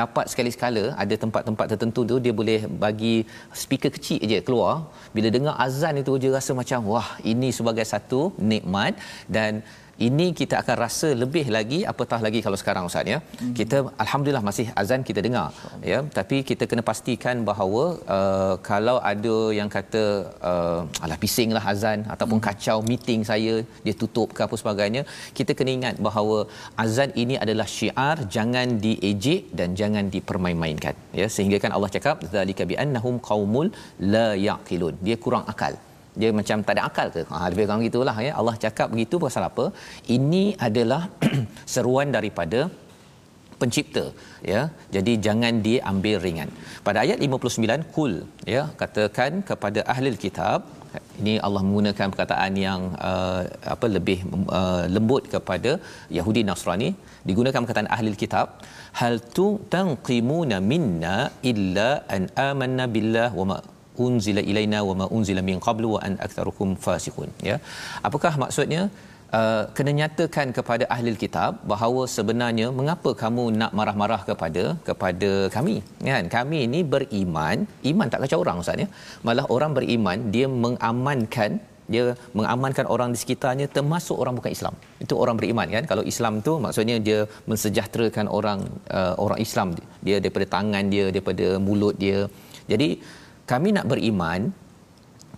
dapat 0.00 0.24
sekali 0.32 0.50
sekala 0.54 0.84
ada 1.02 1.14
tempat-tempat 1.24 1.66
tertentu 1.72 2.00
tu 2.10 2.16
dia 2.24 2.34
boleh 2.40 2.60
bagi 2.84 3.16
speaker 3.62 3.90
kecil 3.96 4.20
je 4.30 4.38
keluar. 4.46 4.74
Bila 5.16 5.28
dengar 5.36 5.54
azan 5.66 6.00
itu 6.02 6.14
je 6.22 6.30
rasa 6.38 6.52
macam 6.60 6.80
wah 6.92 7.08
ini 7.32 7.50
sebagai 7.58 7.86
satu 7.92 8.20
nikmat 8.52 8.94
dan 9.36 9.60
ini 10.06 10.26
kita 10.40 10.54
akan 10.62 10.76
rasa 10.84 11.08
lebih 11.22 11.44
lagi 11.56 11.78
apatah 11.92 12.20
lagi 12.26 12.40
kalau 12.46 12.58
sekarang 12.60 12.84
ustaz 12.90 13.12
ya. 13.12 13.18
Hmm. 13.18 13.54
kita 13.58 13.76
alhamdulillah 14.04 14.44
masih 14.48 14.66
azan 14.82 15.02
kita 15.08 15.20
dengar 15.26 15.48
ya. 15.90 15.98
Tapi 16.18 16.36
kita 16.50 16.64
kena 16.70 16.82
pastikan 16.90 17.36
bahawa 17.48 17.84
uh, 18.16 18.54
kalau 18.70 18.96
ada 19.12 19.36
yang 19.58 19.70
kata 19.76 20.04
uh, 20.50 21.04
alah 21.04 21.18
bisinglah 21.24 21.64
azan 21.72 22.00
ataupun 22.14 22.38
hmm. 22.38 22.46
kacau 22.48 22.78
meeting 22.90 23.22
saya 23.30 23.54
dia 23.86 23.94
tutup 24.02 24.28
ke 24.36 24.42
apa 24.46 24.56
sebagainya 24.62 25.02
kita 25.40 25.52
kena 25.58 25.72
ingat 25.78 25.96
bahawa 26.08 26.38
azan 26.84 27.10
ini 27.22 27.36
adalah 27.44 27.68
syiar 27.78 28.16
jangan 28.36 28.78
diejek 28.86 29.42
dan 29.60 29.74
jangan 29.82 30.06
dipermain-mainkan 30.14 30.94
ya. 31.20 31.28
Sehingga 31.36 31.60
kan 31.64 31.74
Allah 31.78 31.92
cakap 31.98 32.16
zalika 32.36 32.64
bi 32.70 32.76
annahum 32.84 33.16
qaumul 33.30 33.68
la 34.14 34.28
yaqilun. 34.48 34.96
Dia 35.08 35.18
kurang 35.26 35.46
akal 35.54 35.74
dia 36.20 36.30
macam 36.38 36.58
tak 36.66 36.74
ada 36.76 36.82
akal 36.88 37.08
ke? 37.14 37.22
Ha 37.30 37.46
lebih 37.52 37.64
kurang 37.68 37.84
gitulah 37.88 38.16
ya. 38.26 38.32
Allah 38.40 38.54
cakap 38.64 38.88
begitu 38.94 39.16
pasal 39.24 39.44
apa? 39.50 39.64
Ini 40.16 40.44
adalah 40.68 41.02
seruan 41.74 42.08
daripada 42.16 42.60
pencipta 43.60 44.04
ya. 44.52 44.62
Jadi 44.96 45.12
jangan 45.26 45.54
diambil 45.68 46.16
ringan. 46.26 46.50
Pada 46.88 46.98
ayat 47.04 47.20
59 47.26 47.94
kul 47.96 48.12
ya 48.54 48.64
katakan 48.82 49.32
kepada 49.50 49.82
ahli 49.94 50.12
kitab 50.26 50.60
ini 51.20 51.34
Allah 51.46 51.62
menggunakan 51.66 52.06
perkataan 52.12 52.52
yang 52.66 52.80
uh, 53.10 53.40
apa 53.74 53.86
lebih 53.96 54.18
uh, 54.58 54.84
lembut 54.94 55.24
kepada 55.34 55.72
Yahudi 56.18 56.42
Nasrani. 56.50 56.90
Digunakan 57.28 57.60
perkataan 57.62 57.90
ahli 57.96 58.14
kitab 58.24 58.62
hal 59.00 59.14
tu 59.36 59.46
tanqimuna 59.74 60.58
minna 60.72 61.16
illa 61.52 61.90
an 62.16 62.24
amanna 62.50 62.86
billah 62.94 63.28
wa 63.40 63.46
ma 63.50 63.58
unzila 64.06 64.42
ilaina 64.52 64.80
wa 64.88 64.94
ma 65.00 65.06
unzila 65.16 65.42
min 65.50 65.58
qablu 65.66 65.90
wa 65.96 66.00
an 66.06 66.14
aktsarukum 66.26 66.70
fasiqun. 66.86 67.30
Ya. 67.50 67.58
Apakah 68.08 68.34
maksudnya? 68.44 68.82
Uh, 69.38 69.64
kena 69.76 69.92
nyatakan 69.96 70.48
kepada 70.56 70.84
ahli 70.94 71.10
kitab 71.22 71.52
bahawa 71.72 72.02
sebenarnya 72.14 72.66
mengapa 72.78 73.10
kamu 73.22 73.44
nak 73.60 73.72
marah-marah 73.78 74.20
kepada 74.28 74.62
kepada 74.86 75.30
kami? 75.56 75.74
Kan? 76.06 76.30
Kami 76.36 76.58
ini 76.68 76.80
beriman 76.94 77.66
iman 77.90 78.08
tak 78.12 78.22
kacau 78.24 78.38
orang 78.44 78.62
ustaz 78.62 78.84
ya. 78.84 78.88
Malah 79.28 79.44
orang 79.56 79.72
beriman 79.78 80.18
dia 80.36 80.46
mengamankan 80.64 81.60
dia 81.92 82.04
mengamankan 82.38 82.86
orang 82.94 83.10
di 83.14 83.18
sekitarnya 83.22 83.66
termasuk 83.76 84.16
orang 84.22 84.34
bukan 84.38 84.52
Islam. 84.56 84.74
Itu 85.04 85.14
orang 85.22 85.36
beriman 85.40 85.68
kan. 85.76 85.84
Kalau 85.90 86.04
Islam 86.12 86.34
tu 86.46 86.52
maksudnya 86.64 86.96
dia 87.08 87.20
mensejahterakan 87.50 88.28
orang 88.38 88.60
uh, 88.98 89.14
orang 89.24 89.40
Islam. 89.46 89.68
Dia 90.06 90.16
daripada 90.24 90.46
tangan 90.56 90.84
dia, 90.94 91.06
daripada 91.14 91.46
mulut 91.66 91.96
dia. 92.04 92.20
Jadi 92.72 92.88
kami 93.52 93.68
nak 93.76 93.86
beriman 93.92 94.40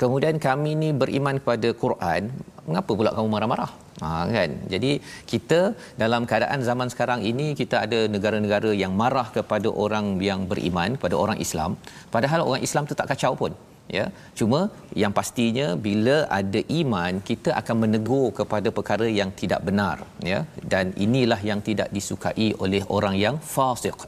kemudian 0.02 0.36
kami 0.48 0.70
ni 0.82 0.88
beriman 1.02 1.36
kepada 1.42 1.68
Quran 1.84 2.22
mengapa 2.70 2.92
pula 2.98 3.10
kamu 3.16 3.28
marah-marah? 3.34 3.70
Ha 4.02 4.10
kan? 4.36 4.50
Jadi 4.72 4.90
kita 5.30 5.58
dalam 6.02 6.22
keadaan 6.30 6.60
zaman 6.68 6.88
sekarang 6.92 7.20
ini 7.30 7.46
kita 7.60 7.76
ada 7.86 7.98
negara-negara 8.14 8.70
yang 8.82 8.92
marah 9.02 9.28
kepada 9.36 9.68
orang 9.84 10.06
yang 10.28 10.42
beriman 10.52 10.96
kepada 10.98 11.16
orang 11.22 11.38
Islam. 11.46 11.72
Padahal 12.14 12.42
orang 12.50 12.62
Islam 12.68 12.86
tu 12.90 12.96
tak 13.00 13.10
kacau 13.12 13.32
pun 13.42 13.52
ya. 13.98 14.04
Cuma 14.38 14.60
yang 15.02 15.12
pastinya 15.18 15.66
bila 15.86 16.16
ada 16.40 16.62
iman 16.80 17.12
kita 17.30 17.50
akan 17.60 17.76
menegur 17.84 18.26
kepada 18.40 18.70
perkara 18.78 19.08
yang 19.20 19.32
tidak 19.42 19.60
benar 19.68 19.96
ya. 20.32 20.40
Dan 20.72 20.94
inilah 21.06 21.40
yang 21.50 21.62
tidak 21.68 21.90
disukai 21.98 22.48
oleh 22.64 22.82
orang 22.98 23.16
yang 23.24 23.38
fasik 23.56 23.98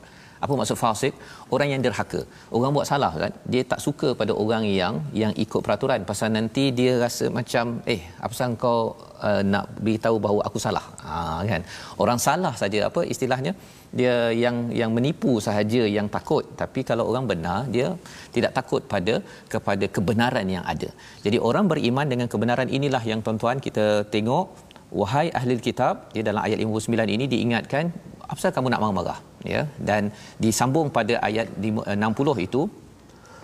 apa 0.45 0.55
maksud 0.61 0.77
fasik? 0.83 1.15
Orang 1.55 1.69
yang 1.73 1.83
derhaka. 1.87 2.21
Orang 2.57 2.71
buat 2.77 2.87
salah 2.91 3.13
kan? 3.23 3.33
Dia 3.53 3.63
tak 3.73 3.81
suka 3.87 4.09
pada 4.21 4.33
orang 4.43 4.65
yang 4.81 4.95
yang 5.21 5.33
ikut 5.45 5.61
peraturan. 5.67 6.01
Pasal 6.11 6.29
nanti 6.37 6.65
dia 6.79 6.93
rasa 7.05 7.27
macam 7.39 7.65
eh 7.95 8.01
apa 8.25 8.35
sah 8.39 8.49
kau 8.65 8.81
uh, 9.29 9.43
nak 9.53 9.67
beritahu 9.85 10.17
bahawa 10.25 10.41
aku 10.49 10.59
salah? 10.67 10.85
Ha 11.07 11.13
kan? 11.53 11.63
Orang 12.03 12.19
salah 12.27 12.55
saja 12.63 12.81
apa 12.91 13.03
istilahnya? 13.15 13.55
Dia 13.99 14.15
yang 14.45 14.57
yang 14.81 14.91
menipu 14.97 15.33
sahaja 15.47 15.83
yang 15.97 16.09
takut. 16.17 16.45
Tapi 16.63 16.83
kalau 16.91 17.07
orang 17.13 17.27
benar 17.33 17.59
dia 17.77 17.89
tidak 18.37 18.53
takut 18.59 18.83
pada 18.95 19.15
kepada 19.55 19.87
kebenaran 19.97 20.49
yang 20.57 20.65
ada. 20.75 20.91
Jadi 21.25 21.39
orang 21.49 21.67
beriman 21.73 22.09
dengan 22.15 22.29
kebenaran 22.35 22.71
inilah 22.79 23.03
yang 23.13 23.23
tuan-tuan 23.27 23.61
kita 23.69 23.87
tengok 24.15 24.72
wahai 25.01 25.27
ahli 25.39 25.57
kitab 25.69 25.95
dia 26.15 26.23
dalam 26.29 26.43
ayat 26.47 26.59
59 26.65 27.17
ini 27.17 27.27
diingatkan 27.35 27.85
apa 28.33 28.51
kamu 28.57 28.69
nak 28.73 28.81
marah-marah 28.83 29.19
ya 29.53 29.63
dan 29.89 30.03
disambung 30.45 30.89
pada 30.97 31.15
ayat 31.29 31.49
60 31.67 32.47
itu 32.47 32.63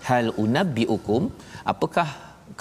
hal 0.08 0.26
unabbiukum 0.44 1.22
apakah 1.72 2.08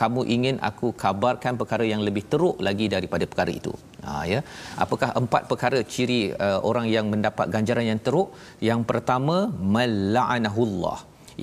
kamu 0.01 0.21
ingin 0.35 0.55
aku 0.69 0.87
kabarkan 1.03 1.53
perkara 1.59 1.85
yang 1.91 2.01
lebih 2.07 2.23
teruk 2.31 2.57
lagi 2.67 2.85
daripada 2.95 3.25
perkara 3.31 3.51
itu? 3.59 3.73
Ha 4.05 4.23
ya. 4.31 4.39
Apakah 4.83 5.09
empat 5.21 5.43
perkara 5.51 5.79
ciri 5.93 6.21
uh, 6.47 6.59
orang 6.69 6.87
yang 6.95 7.05
mendapat 7.13 7.47
ganjaran 7.55 7.87
yang 7.91 8.01
teruk? 8.07 8.29
Yang 8.69 8.81
pertama 8.89 9.37
mal'anahullah 9.77 10.97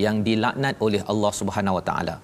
yang 0.04 0.18
dilaknat 0.28 0.76
oleh 0.86 1.00
Allah 1.12 1.32
Subhanahu 1.40 1.78
Wa 1.78 1.84
Taala. 1.88 2.16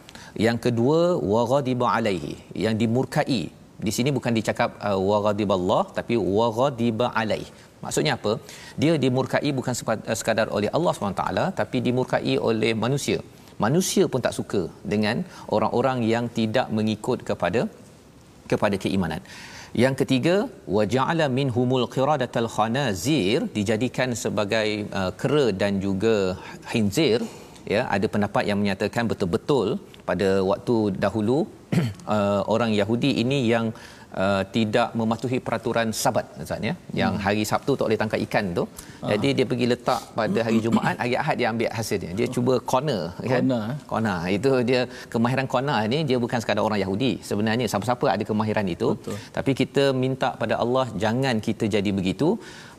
Yang 0.46 0.58
kedua 0.66 1.00
waghadiba 1.32 1.86
alaihi 1.96 2.34
yang 2.64 2.74
dimurkai 2.82 3.42
di 3.86 3.92
sini 3.96 4.10
bukan 4.18 4.32
dicakap 4.38 4.70
uh, 4.88 4.98
waghadiballah 5.10 5.82
tapi 5.98 6.14
waghadiba 6.38 7.08
alaihi 7.22 7.50
Maksudnya 7.84 8.14
apa? 8.18 8.32
Dia 8.80 8.94
dimurkai 9.04 9.50
bukan 9.58 9.74
eh, 10.10 10.16
sekadar 10.20 10.48
oleh 10.56 10.70
Allah 10.76 10.92
SWT 10.94 11.24
tapi 11.60 11.78
dimurkai 11.86 12.34
oleh 12.50 12.72
manusia. 12.84 13.18
Manusia 13.64 14.04
pun 14.12 14.20
tak 14.26 14.36
suka 14.38 14.62
dengan 14.92 15.16
orang-orang 15.54 15.98
yang 16.12 16.26
tidak 16.38 16.66
mengikut 16.78 17.18
kepada 17.30 17.62
kepada 18.52 18.76
keimanan. 18.84 19.22
Yang 19.82 19.94
ketiga, 20.00 20.36
waja'ala 20.76 21.26
minhumul 21.38 21.86
qiradatal 21.94 22.48
khanazir 22.54 23.38
dijadikan 23.58 24.10
sebagai 24.22 24.68
uh, 25.00 25.12
kera 25.20 25.44
dan 25.60 25.72
juga 25.84 26.14
khinzir 26.70 27.20
ya 27.72 27.82
ada 27.94 28.06
pendapat 28.14 28.44
yang 28.50 28.58
menyatakan 28.62 29.04
betul-betul 29.10 29.66
pada 30.08 30.28
waktu 30.50 30.76
dahulu 31.04 31.38
uh, 32.14 32.42
orang 32.54 32.70
Yahudi 32.80 33.10
ini 33.22 33.38
yang 33.52 33.66
uh, 34.22 34.42
tidak 34.56 34.88
mematuhi 35.00 35.38
peraturan 35.46 35.88
sabat 36.02 36.26
Ustaz 36.44 36.60
ya 36.68 36.74
yang 37.00 37.12
hmm. 37.16 37.22
hari 37.26 37.42
Sabtu 37.50 37.72
tak 37.78 37.84
boleh 37.88 38.00
tangkap 38.02 38.20
ikan 38.26 38.46
tu 38.58 38.64
uh. 38.64 39.08
jadi 39.12 39.28
dia 39.38 39.46
pergi 39.50 39.66
letak 39.72 40.00
pada 40.18 40.38
hari 40.46 40.58
Jumaat 40.64 40.96
hari 41.02 41.14
Ahad 41.22 41.36
dia 41.40 41.48
ambil 41.52 41.70
hasilnya 41.78 42.10
dia 42.18 42.26
cuba 42.36 42.54
corner 42.72 43.02
kan 43.18 43.42
corner 43.42 43.62
eh? 43.72 43.76
corner 43.92 44.18
itu 44.38 44.52
dia 44.70 44.80
kemahiran 45.14 45.46
corner 45.54 45.78
ni 45.94 46.00
dia 46.10 46.18
bukan 46.24 46.38
sekadar 46.42 46.64
orang 46.68 46.80
Yahudi 46.84 47.12
sebenarnya 47.30 47.66
siapa-siapa 47.72 48.06
ada 48.16 48.24
kemahiran 48.30 48.66
itu 48.76 48.88
Betul. 48.98 49.18
tapi 49.36 49.50
kita 49.60 49.84
minta 50.04 50.30
pada 50.42 50.56
Allah 50.64 50.86
jangan 51.04 51.36
kita 51.48 51.66
jadi 51.76 51.90
begitu 52.00 52.30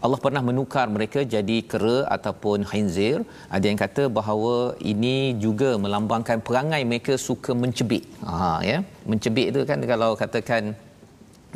Allah 0.06 0.20
pernah 0.26 0.42
menukar 0.50 0.86
mereka 0.96 1.20
jadi 1.34 1.58
kera 1.72 1.98
ataupun 2.16 2.66
khinzir. 2.70 3.18
Ada 3.56 3.66
yang 3.70 3.80
kata 3.84 4.04
bahawa 4.18 4.56
ini 4.92 5.18
juga 5.46 5.70
melambangkan 5.84 6.38
perangai 6.48 6.82
mereka 6.92 7.16
suka 7.28 7.54
mencebik 7.64 8.06
ha 8.30 8.58
ya. 8.70 8.78
Mencebik 9.12 9.48
itu 9.52 9.62
kan 9.72 9.80
kalau 9.92 10.10
katakan 10.22 10.74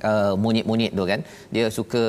uh, 0.09 0.33
monyet-monyet 0.43 0.93
tu 0.99 1.05
kan 1.11 1.21
dia 1.55 1.65
suka 1.77 2.03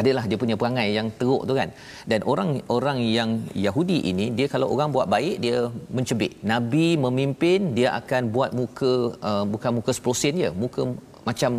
adalah 0.00 0.24
dia 0.30 0.40
punya 0.42 0.56
perangai 0.60 0.88
yang 0.98 1.08
teruk 1.20 1.44
tu 1.50 1.54
kan. 1.60 1.68
Dan 2.10 2.20
orang 2.32 2.50
orang 2.76 3.00
yang 3.18 3.30
Yahudi 3.66 3.98
ini 4.12 4.28
dia 4.38 4.48
kalau 4.54 4.68
orang 4.76 4.88
buat 4.96 5.08
baik 5.16 5.36
dia 5.44 5.58
mencebik 5.96 6.32
nabi 6.52 6.86
memimpin 7.04 7.60
dia 7.78 7.90
akan 8.00 8.32
buat 8.36 8.52
muka 8.60 8.92
uh, 9.30 9.44
bukan 9.54 9.72
muka 9.80 9.92
10 9.92 10.22
sen 10.22 10.34
je 10.44 10.50
muka 10.64 10.82
macam 11.28 11.52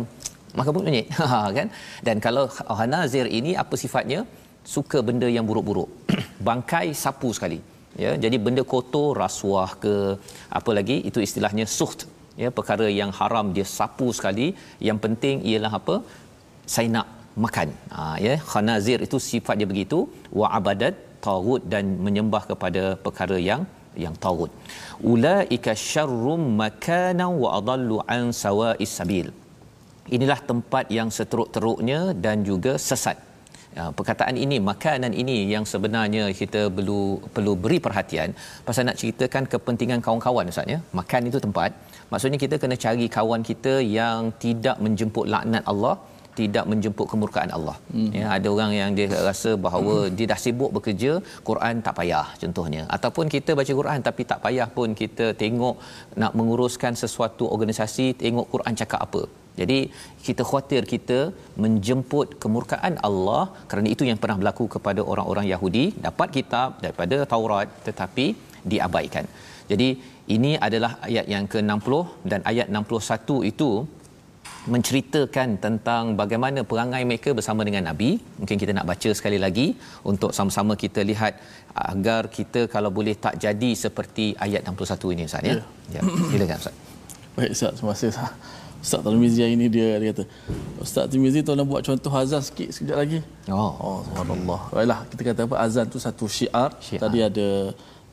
maka 0.58 0.70
monyet 0.76 1.06
ha, 1.20 1.38
kan? 1.58 1.68
Dan 2.06 2.16
kalau 2.26 2.44
Hanazir 2.80 3.26
ini 3.38 3.52
apa 3.62 3.76
sifatnya? 3.82 4.20
Suka 4.74 4.98
benda 5.08 5.28
yang 5.36 5.46
buruk-buruk. 5.48 5.88
Bangkai 6.48 6.86
sapu 7.04 7.30
sekali. 7.36 7.58
Ya 8.02 8.12
jadi 8.24 8.36
benda 8.46 8.62
kotor 8.72 9.10
rasuah 9.24 9.70
ke 9.84 9.94
apa 10.58 10.70
lagi? 10.78 10.96
Itu 11.08 11.18
istilahnya 11.26 11.66
suht. 11.78 12.00
Ya 12.42 12.48
perkara 12.58 12.86
yang 13.00 13.10
haram 13.18 13.46
dia 13.56 13.66
sapu 13.78 14.08
sekali. 14.18 14.46
Yang 14.88 14.98
penting 15.04 15.36
ialah 15.50 15.72
apa? 15.80 15.96
Saya 16.74 16.88
nak 16.96 17.06
makan. 17.44 17.68
Ha, 17.96 18.02
ya 18.26 18.34
khanazir 18.50 18.98
itu 19.06 19.18
sifat 19.30 19.54
dia 19.60 19.68
begitu. 19.72 19.98
Wa 20.40 20.48
abadat 20.58 20.94
tagut 21.26 21.62
dan 21.72 21.84
menyembah 22.06 22.42
kepada 22.50 22.82
perkara 23.06 23.38
yang 23.50 23.62
yang 24.04 24.14
tagut 24.24 24.50
ulaika 25.12 25.78
syarrum 25.90 26.42
makana 26.62 27.26
wa 27.42 27.48
adallu 27.58 27.98
an 28.16 28.22
sawa'is 28.44 28.92
sabil 28.98 29.28
inilah 30.14 30.40
tempat 30.50 30.84
yang 30.98 31.08
seteruk-teruknya 31.18 32.00
dan 32.24 32.46
juga 32.50 32.74
sesat. 32.88 33.18
Ya, 33.76 33.92
perkataan 33.98 34.36
ini 34.44 34.56
makanan 34.70 35.12
ini 35.22 35.36
yang 35.52 35.64
sebenarnya 35.72 36.32
kita 36.40 36.60
perlu 36.76 37.20
perlu 37.34 37.52
beri 37.64 37.76
perhatian 37.86 38.32
pasal 38.66 38.88
nak 38.88 38.96
ceritakan 39.00 39.44
kepentingan 39.52 40.00
kawan-kawan 40.06 40.48
ustaz 40.52 40.72
ya. 40.74 40.78
Makan 41.00 41.28
itu 41.30 41.38
tempat. 41.46 41.70
Maksudnya 42.12 42.38
kita 42.44 42.56
kena 42.62 42.76
cari 42.84 43.06
kawan 43.16 43.42
kita 43.50 43.74
yang 43.98 44.32
tidak 44.44 44.80
menjemput 44.84 45.28
laknat 45.34 45.64
Allah 45.72 45.94
tidak 46.40 46.64
menjemput 46.72 47.06
kemurkaan 47.12 47.50
Allah. 47.56 47.76
Hmm. 47.94 48.10
Ya, 48.18 48.26
ada 48.36 48.48
orang 48.54 48.72
yang 48.80 48.90
dia 48.98 49.06
rasa 49.30 49.50
bahawa 49.66 49.94
hmm. 49.96 50.12
dia 50.16 50.26
dah 50.32 50.40
sibuk 50.44 50.70
bekerja, 50.76 51.12
Quran 51.48 51.82
tak 51.86 51.96
payah 52.00 52.26
contohnya. 52.42 52.82
Ataupun 52.96 53.26
kita 53.34 53.52
baca 53.60 53.72
Quran 53.80 54.00
tapi 54.08 54.22
tak 54.32 54.40
payah 54.44 54.68
pun 54.76 54.90
kita 55.02 55.26
tengok 55.42 55.76
nak 56.22 56.32
menguruskan 56.38 56.94
sesuatu 57.02 57.46
organisasi, 57.56 58.06
tengok 58.22 58.48
Quran 58.54 58.76
cakap 58.82 59.02
apa. 59.08 59.24
Jadi 59.60 59.78
kita 60.26 60.42
khawatir 60.48 60.82
kita 60.94 61.18
menjemput 61.64 62.36
kemurkaan 62.42 62.94
Allah 63.08 63.42
kerana 63.70 63.88
itu 63.94 64.04
yang 64.08 64.18
pernah 64.22 64.36
berlaku 64.40 64.64
kepada 64.74 65.00
orang-orang 65.12 65.46
Yahudi 65.52 65.84
dapat 66.06 66.28
kitab 66.36 66.68
daripada 66.84 67.16
Taurat 67.32 67.68
tetapi 67.86 68.26
diabaikan. 68.72 69.26
Jadi 69.70 69.88
ini 70.34 70.52
adalah 70.66 70.92
ayat 71.08 71.26
yang 71.34 71.44
ke-60 71.52 71.92
dan 72.30 72.40
ayat 72.50 72.68
61 72.78 73.50
itu 73.52 73.70
menceritakan 74.66 75.48
tentang 75.64 76.18
bagaimana 76.20 76.60
perangai 76.70 77.02
mereka 77.10 77.30
bersama 77.38 77.62
dengan 77.68 77.86
Nabi. 77.90 78.18
Mungkin 78.40 78.56
kita 78.62 78.72
nak 78.78 78.86
baca 78.90 79.10
sekali 79.18 79.38
lagi 79.44 79.66
untuk 80.10 80.30
sama-sama 80.36 80.74
kita 80.84 81.00
lihat 81.10 81.38
agar 81.94 82.22
kita 82.36 82.66
kalau 82.74 82.90
boleh 82.98 83.14
tak 83.14 83.38
jadi 83.44 83.70
seperti 83.84 84.34
ayat 84.46 84.66
61 84.66 85.14
ini 85.14 85.22
Ustaz 85.30 85.42
ya. 85.46 85.54
Ya, 85.54 85.62
ya 85.96 86.00
silakan 86.30 86.58
Ustaz. 86.62 86.74
Baik 87.36 87.50
Ustaz, 87.56 87.72
terima 87.78 87.92
kasih 87.94 88.08
Ustaz. 88.14 88.30
Ustaz 88.86 89.00
Tarmizi 89.02 89.38
yang 89.42 89.52
ini 89.56 89.66
dia 89.66 89.88
dia 89.98 90.10
kata 90.14 90.24
Ustaz 90.84 91.04
Tarmizi 91.10 91.40
tolong 91.42 91.66
buat 91.70 91.82
contoh 91.82 92.12
azan 92.22 92.42
sikit 92.48 92.68
sekejap 92.74 92.96
lagi. 93.02 93.18
Oh. 93.50 93.72
Oh 93.86 93.98
subhanallah. 94.06 94.60
Baiklah 94.74 95.00
kita 95.10 95.22
kata 95.30 95.40
apa 95.48 95.56
azan 95.66 95.86
tu 95.94 95.98
satu 95.98 96.26
syiar. 96.30 96.70
Syiar. 96.86 97.00
Tadi 97.06 97.18
ada 97.28 97.48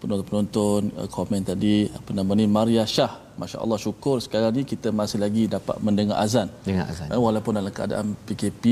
penonton-penonton 0.03 0.81
uh, 0.99 1.09
komen 1.15 1.41
tadi 1.51 1.75
apa 1.97 2.11
nama 2.17 2.31
ni 2.39 2.45
Maria 2.57 2.83
Shah. 2.95 3.11
Masya-Allah 3.41 3.77
syukur 3.85 4.15
sekarang 4.25 4.51
ni 4.57 4.63
kita 4.71 4.89
masih 4.99 5.17
lagi 5.23 5.43
dapat 5.55 5.75
mendengar 5.85 6.17
azan. 6.25 6.47
Dengar 6.67 6.85
azan. 6.91 7.07
Eh, 7.13 7.21
walaupun 7.27 7.57
dalam 7.59 7.73
keadaan 7.77 8.07
PKP 8.27 8.63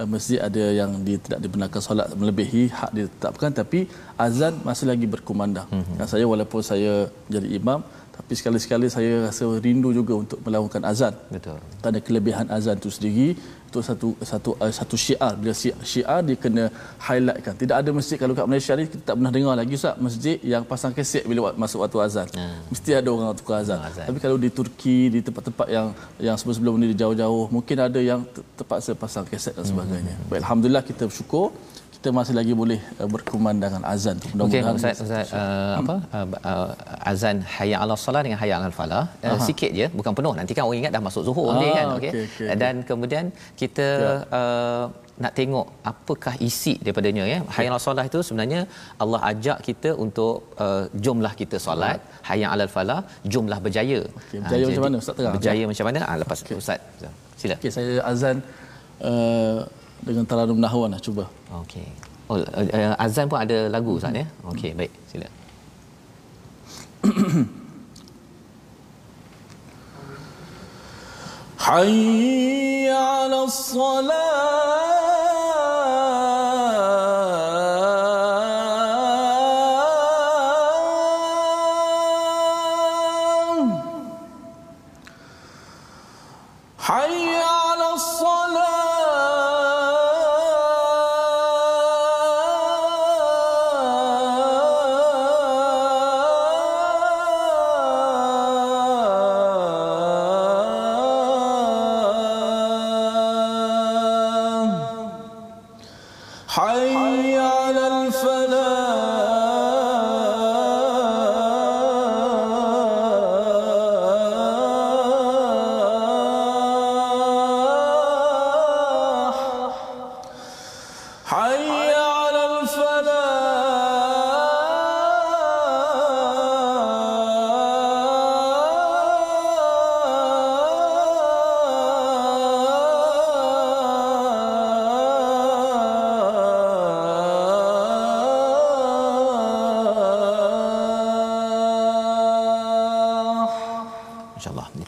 eh, 0.00 0.06
masjid 0.12 0.38
ada 0.48 0.64
yang 0.80 0.90
dia 1.06 1.18
tidak 1.24 1.40
dibenarkan 1.44 1.80
solat 1.86 2.08
melebihi 2.20 2.62
hak 2.78 2.90
ditetapkan 2.96 3.50
tapi 3.60 3.80
azan 4.26 4.54
masih 4.68 4.86
lagi 4.92 5.06
berkumandang. 5.14 5.68
Mm-hmm. 5.68 5.96
Dan 6.00 6.06
saya 6.12 6.24
walaupun 6.32 6.62
saya 6.70 6.94
jadi 7.34 7.48
imam 7.60 7.82
tapi 8.16 8.32
sekali-sekali 8.38 8.86
saya 8.96 9.12
rasa 9.26 9.44
rindu 9.66 9.90
juga 9.98 10.12
untuk 10.22 10.38
melakukan 10.46 10.82
azan. 10.92 11.14
Betul. 11.36 11.58
Kerana 11.80 12.00
kelebihan 12.08 12.46
azan 12.56 12.76
itu 12.80 12.90
sendiri 12.96 13.28
itu 13.70 13.80
satu 13.88 14.08
satu 14.30 14.50
uh, 14.58 14.72
satu 14.78 14.96
syiar 14.98 15.32
bila 15.38 15.54
syiar, 15.90 16.20
dia 16.26 16.36
kena 16.44 16.64
highlightkan. 17.06 17.54
Tidak 17.62 17.76
ada 17.80 17.90
masjid 17.98 18.16
kalau 18.18 18.34
kat 18.34 18.46
Malaysia 18.50 18.74
ni 18.74 18.84
kita 18.90 19.02
tak 19.08 19.14
pernah 19.18 19.32
dengar 19.36 19.54
lagi 19.54 19.74
Ustaz 19.78 19.94
masjid 20.06 20.36
yang 20.52 20.62
pasang 20.66 20.92
kaset 20.98 21.22
bila 21.30 21.54
masuk 21.54 21.78
waktu 21.84 21.98
azan. 22.06 22.28
Hmm. 22.34 22.58
Mesti 22.74 22.90
ada 22.98 23.08
orang 23.14 23.30
tukar 23.38 23.62
azan. 23.62 23.78
Tukar 23.78 23.92
azan. 23.94 24.06
Tapi 24.10 24.18
kalau 24.24 24.36
di 24.44 24.50
Turki 24.50 24.98
di 25.14 25.20
tempat-tempat 25.22 25.66
yang 25.76 25.86
yang 26.18 26.34
sebelum-sebelum 26.34 26.74
ni 26.82 26.86
jauh-jauh 27.02 27.46
mungkin 27.54 27.76
ada 27.86 28.00
yang 28.10 28.20
ter- 28.34 28.46
terpaksa 28.58 28.90
pasang 28.98 29.24
kaset 29.30 29.54
dan 29.54 29.64
sebagainya. 29.70 30.14
Hmm. 30.18 30.28
Baik 30.28 30.40
alhamdulillah 30.42 30.82
kita 30.90 31.02
bersyukur 31.06 31.54
kita 32.00 32.10
masih 32.16 32.34
lagi 32.38 32.52
boleh 32.60 32.80
uh, 33.02 33.08
berkumandangkan 33.14 33.82
azan 33.92 34.16
tu. 34.22 34.28
Okey 34.44 34.60
Ustaz 34.64 34.96
Ustaz 35.04 35.26
uh, 35.38 35.74
apa 35.80 35.94
uh, 36.16 36.26
uh, 36.50 36.68
azan 37.10 37.36
hayya 37.56 37.76
ala 37.84 37.94
salat 38.04 38.22
dengan 38.26 38.38
hayya 38.42 38.54
ala 38.58 38.72
falah 38.78 39.02
uh, 39.30 39.36
sikit 39.48 39.70
je 39.78 39.86
bukan 39.98 40.12
penuh. 40.18 40.32
Nanti 40.38 40.52
kan 40.56 40.64
orang 40.66 40.78
ingat 40.80 40.92
dah 40.96 41.02
masuk 41.08 41.22
zuhur 41.28 41.46
Ah, 41.52 41.58
ni 41.60 41.66
kan 41.78 41.86
okey? 41.96 42.10
okey, 42.12 42.24
okey, 42.28 42.56
dan 42.62 42.74
kemudian 42.90 43.24
kita 43.62 43.88
uh, 44.38 44.84
nak 45.24 45.32
tengok 45.38 45.66
apakah 45.90 46.34
isi 46.48 46.72
daripadanya 46.84 47.24
ya? 47.32 47.38
Hayya 47.56 47.68
ala 47.72 47.80
salat 47.86 48.08
itu 48.10 48.20
sebenarnya 48.28 48.60
Allah 49.04 49.20
ajak 49.30 49.58
kita 49.68 49.92
untuk 50.04 50.34
uh, 50.64 50.84
jumlah 51.04 51.32
kita 51.40 51.60
solat 51.66 52.00
hayya 52.30 52.46
ala 52.54 52.64
falah 52.76 53.00
jumlah 53.34 53.58
berjaya. 53.66 54.00
Okey, 54.20 54.38
berjaya 54.44 54.64
Ah, 54.64 54.70
macam 54.72 54.84
mana, 54.88 54.96
Ustaz 55.04 55.14
Terang? 55.20 55.34
berjaya 55.36 55.64
macam 55.72 55.84
mana? 55.90 56.00
Ah 56.08 56.16
lepas 56.22 56.40
Ustaz 56.62 56.80
sila. 57.42 57.56
Okey 57.60 57.72
saya 57.76 57.92
azan 58.12 58.38
uh, 59.10 59.60
dengan 60.05 60.23
taranum 60.29 60.59
nahwan 60.61 60.89
lah 60.93 61.01
cuba. 61.01 61.25
okey 61.65 61.87
oh 62.29 62.37
uh, 62.41 62.93
azan 63.05 63.25
pun 63.29 63.39
ada 63.41 63.69
lagu 63.69 63.97
Ustaz 63.97 64.13
ya 64.13 64.25
okey 64.51 64.71
baik 64.77 64.91
sila 65.09 65.27
حي 71.65 72.89
على 72.89 73.43
الصلاة 73.43 75.08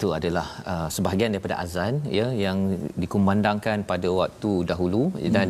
itu 0.02 0.10
adalah 0.18 0.46
uh, 0.72 0.88
sebahagian 0.94 1.30
daripada 1.34 1.56
azan 1.64 2.02
ya 2.18 2.26
yang 2.44 2.58
dikumandangkan 3.02 3.86
pada 3.90 4.10
waktu 4.20 4.52
dahulu. 4.70 5.02
Dan 5.36 5.48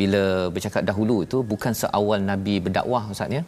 bila 0.00 0.52
bercakap 0.54 0.84
dahulu 0.90 1.16
itu 1.26 1.40
bukan 1.52 1.72
seawal 1.82 2.20
nabi 2.30 2.56
berdakwah 2.66 3.04
ustaz 3.14 3.32
ya 3.38 3.42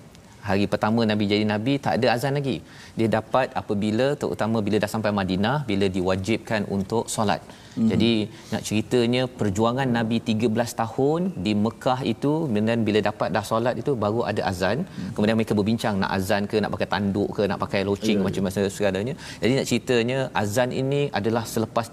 hari 0.48 0.64
pertama 0.72 1.00
nabi 1.10 1.24
jadi 1.32 1.44
nabi 1.52 1.74
tak 1.84 1.94
ada 1.98 2.06
azan 2.14 2.36
lagi. 2.38 2.56
Dia 2.98 3.08
dapat 3.18 3.46
apabila 3.60 4.06
terutama 4.22 4.58
bila 4.66 4.76
dah 4.84 4.90
sampai 4.94 5.12
Madinah 5.18 5.56
bila 5.70 5.88
diwajibkan 5.96 6.64
untuk 6.76 7.06
solat. 7.16 7.42
Hmm. 7.76 7.88
jadi 7.92 8.12
nak 8.52 8.62
ceritanya 8.66 9.22
perjuangan 9.38 9.88
nabi 9.96 10.16
13 10.28 10.78
tahun 10.80 11.20
di 11.46 11.52
Mekah 11.64 11.98
itu 12.12 12.32
dan 12.68 12.80
bila 12.86 13.00
dapat 13.08 13.28
dah 13.36 13.44
solat 13.50 13.74
itu 13.82 13.92
baru 14.04 14.20
ada 14.30 14.42
azan. 14.50 14.78
Hmm. 14.84 15.10
kemudian 15.14 15.36
mereka 15.40 15.56
berbincang 15.58 15.94
nak 16.02 16.12
azan 16.16 16.48
ke 16.52 16.56
nak 16.64 16.72
pakai 16.74 16.88
tanduk 16.94 17.28
ke 17.38 17.44
nak 17.52 17.60
pakai 17.64 17.82
loceng 17.90 18.18
Ya, 18.18 18.24
macam-macam 18.26 18.62
segalanya. 18.76 19.14
Jadi 19.42 19.52
nak 19.58 19.66
ceritanya 19.70 20.18
azan 20.42 20.70
ini 20.82 21.00
adalah 21.18 21.44
selepas 21.54 21.86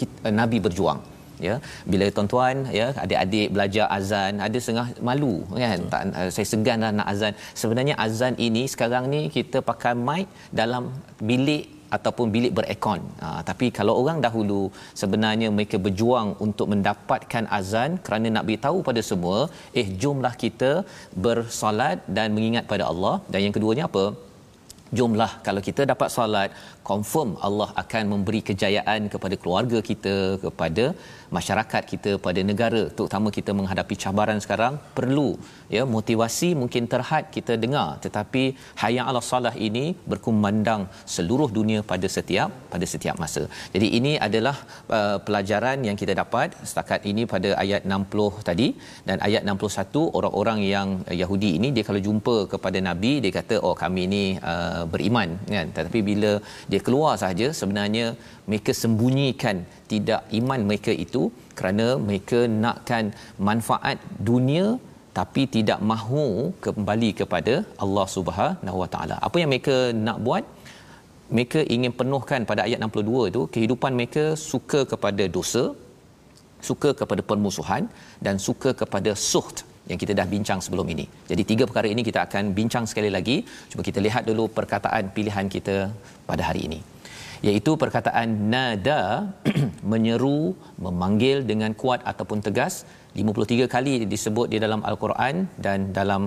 kita, 0.00 0.34
nabi 0.40 0.58
berjuang 0.66 1.00
ya 1.46 1.54
bila 1.92 2.06
tuan-tuan 2.16 2.56
ya 2.78 2.86
adik-adik 3.04 3.48
belajar 3.56 3.86
azan 3.98 4.42
ada 4.46 4.58
setengah 4.64 4.86
malu 5.08 5.34
kan 5.62 5.80
tak 5.94 6.02
uh, 6.20 6.30
saya 6.34 6.46
seganlah 6.52 6.92
nak 6.98 7.08
azan 7.14 7.32
sebenarnya 7.62 7.96
azan 8.06 8.36
ini 8.48 8.62
sekarang 8.74 9.06
ni 9.14 9.22
kita 9.38 9.60
pakai 9.70 9.94
mic 10.08 10.26
dalam 10.60 10.84
bilik 11.30 11.64
ataupun 11.96 12.26
bilik 12.34 12.52
berekon. 12.58 13.00
Ha, 13.24 13.28
tapi 13.48 13.66
kalau 13.78 13.94
orang 14.00 14.18
dahulu 14.26 14.60
sebenarnya 15.02 15.48
mereka 15.56 15.76
berjuang 15.86 16.30
untuk 16.46 16.66
mendapatkan 16.72 17.44
azan 17.58 17.90
kerana 18.06 18.28
nak 18.36 18.46
beritahu 18.48 18.78
pada 18.88 19.02
semua, 19.10 19.38
eh 19.80 19.86
jomlah 20.02 20.34
kita 20.44 20.70
bersolat 21.26 21.98
dan 22.16 22.28
mengingat 22.36 22.66
pada 22.72 22.86
Allah. 22.92 23.14
Dan 23.32 23.40
yang 23.46 23.54
keduanya 23.56 23.86
apa? 23.90 24.06
Jomlah 24.98 25.32
kalau 25.46 25.60
kita 25.68 25.82
dapat 25.92 26.08
solat, 26.14 26.50
confirm 26.90 27.30
Allah 27.46 27.68
akan 27.82 28.04
memberi 28.12 28.40
kejayaan 28.48 29.00
kepada 29.14 29.36
keluarga 29.42 29.78
kita, 29.88 30.14
kepada 30.44 30.84
masyarakat 31.36 31.82
kita, 31.92 32.10
pada 32.26 32.40
negara, 32.50 32.82
terutama 32.96 33.28
kita 33.38 33.52
menghadapi 33.58 33.94
cabaran 34.04 34.38
sekarang 34.44 34.74
perlu 34.98 35.28
ya 35.74 35.82
motivasi 35.96 36.48
mungkin 36.60 36.84
terhad 36.92 37.24
kita 37.36 37.54
dengar. 37.64 37.88
Tetapi 38.04 38.42
hayya 38.82 39.02
ala 39.08 39.20
salah 39.30 39.54
ini 39.68 39.84
berkumandang 40.12 40.82
seluruh 41.14 41.48
dunia 41.58 41.80
pada 41.92 42.08
setiap 42.16 42.50
pada 42.72 42.86
setiap 42.92 43.16
masa. 43.22 43.42
Jadi 43.74 43.88
ini 43.98 44.12
adalah 44.28 44.56
uh, 44.98 45.18
pelajaran 45.26 45.78
yang 45.88 45.96
kita 46.02 46.14
dapat 46.22 46.56
setakat 46.70 47.02
ini 47.10 47.24
pada 47.34 47.50
ayat 47.64 47.82
60 47.84 48.48
tadi. 48.48 48.68
Dan 49.08 49.16
ayat 49.28 49.42
61 49.44 50.04
orang-orang 50.18 50.58
yang 50.74 50.88
Yahudi 51.22 51.50
ini 51.58 51.68
dia 51.76 51.84
kalau 51.88 52.00
jumpa 52.08 52.36
kepada 52.52 52.78
nabi 52.88 53.12
dia 53.24 53.32
kata 53.38 53.56
oh 53.66 53.74
kami 53.82 54.02
ini 54.10 54.24
uh, 54.52 54.82
beriman. 54.92 55.30
Kan? 55.54 55.68
Tetapi 55.76 56.00
bila 56.10 56.32
dia 56.70 56.80
keluar 56.86 57.14
saja 57.24 57.48
sebenarnya 57.60 58.06
mereka 58.50 58.72
sembunyikan 58.82 59.56
tidak 59.92 60.20
iman 60.40 60.60
mereka 60.68 60.92
itu 61.04 61.22
kerana 61.58 61.86
mereka 62.08 62.40
nakkan 62.64 63.04
manfaat 63.48 63.98
dunia 64.28 64.66
tapi 65.18 65.42
tidak 65.56 65.80
mahu 65.90 66.24
kembali 66.64 67.10
kepada 67.20 67.54
Allah 67.84 68.06
Subhanahu 68.16 68.78
Wa 68.82 68.88
Taala. 68.94 69.16
Apa 69.28 69.36
yang 69.42 69.50
mereka 69.52 69.76
nak 70.06 70.18
buat? 70.26 70.44
Mereka 71.36 71.60
ingin 71.74 71.92
penuhkan 72.00 72.42
pada 72.50 72.60
ayat 72.66 72.78
62 72.84 73.30
itu 73.30 73.42
kehidupan 73.54 73.92
mereka 73.98 74.24
suka 74.50 74.80
kepada 74.92 75.24
dosa, 75.36 75.64
suka 76.68 76.90
kepada 77.00 77.22
permusuhan 77.30 77.82
dan 78.26 78.36
suka 78.46 78.70
kepada 78.82 79.12
suht 79.30 79.58
yang 79.90 79.98
kita 80.02 80.12
dah 80.18 80.26
bincang 80.34 80.60
sebelum 80.64 80.86
ini. 80.94 81.04
Jadi 81.30 81.42
tiga 81.50 81.64
perkara 81.68 81.88
ini 81.94 82.02
kita 82.08 82.20
akan 82.26 82.52
bincang 82.58 82.84
sekali 82.90 83.10
lagi. 83.16 83.36
Cuba 83.72 83.82
kita 83.88 84.00
lihat 84.06 84.24
dulu 84.30 84.46
perkataan 84.58 85.12
pilihan 85.16 85.48
kita 85.56 85.76
pada 86.30 86.44
hari 86.48 86.62
ini. 86.68 86.80
Iaitu 87.46 87.72
perkataan 87.82 88.28
nada 88.54 89.00
menyeru 89.90 90.40
memanggil 90.86 91.46
dengan 91.50 91.72
kuat 91.82 92.02
ataupun 92.12 92.40
tegas. 92.48 92.74
53 93.18 93.66
kali 93.74 93.94
disebut 94.12 94.46
di 94.52 94.58
dalam 94.64 94.80
al-Quran 94.88 95.34
dan 95.64 95.90
dalam 95.98 96.22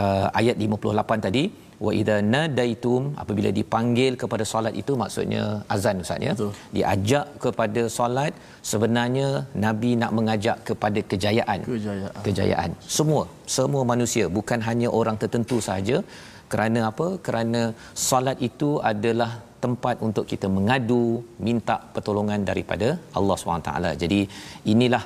uh, 0.00 0.26
ayat 0.40 0.56
58 0.56 1.26
tadi. 1.26 1.44
Wa 1.84 1.92
idza 2.00 2.16
nadaitum 2.34 3.02
apabila 3.22 3.50
dipanggil 3.58 4.12
kepada 4.22 4.44
solat 4.52 4.74
itu 4.80 4.92
maksudnya 5.02 5.44
azan 5.74 6.02
ustaz 6.04 6.20
ya. 6.26 6.32
Betul. 6.36 6.50
diajak 6.76 7.26
kepada 7.44 7.82
solat 7.98 8.32
sebenarnya 8.70 9.28
nabi 9.64 9.90
nak 10.02 10.12
mengajak 10.18 10.56
kepada 10.68 11.00
kejayaan. 11.10 11.60
Kejayaan. 11.64 12.20
Kejayaan. 12.26 12.70
Semua 12.96 13.22
semua 13.56 13.82
manusia 13.92 14.26
bukan 14.38 14.60
hanya 14.68 14.90
orang 15.00 15.16
tertentu 15.22 15.58
sahaja. 15.68 15.98
Kerana 16.52 16.80
apa? 16.90 17.08
Kerana 17.26 17.62
solat 18.08 18.38
itu 18.48 18.70
adalah 18.92 19.30
tempat 19.64 19.96
untuk 20.06 20.24
kita 20.32 20.46
mengadu 20.56 21.04
minta 21.46 21.76
pertolongan 21.94 22.40
daripada 22.50 22.88
Allah 23.18 23.36
SWT. 23.36 23.70
Jadi 24.02 24.20
inilah 24.74 25.02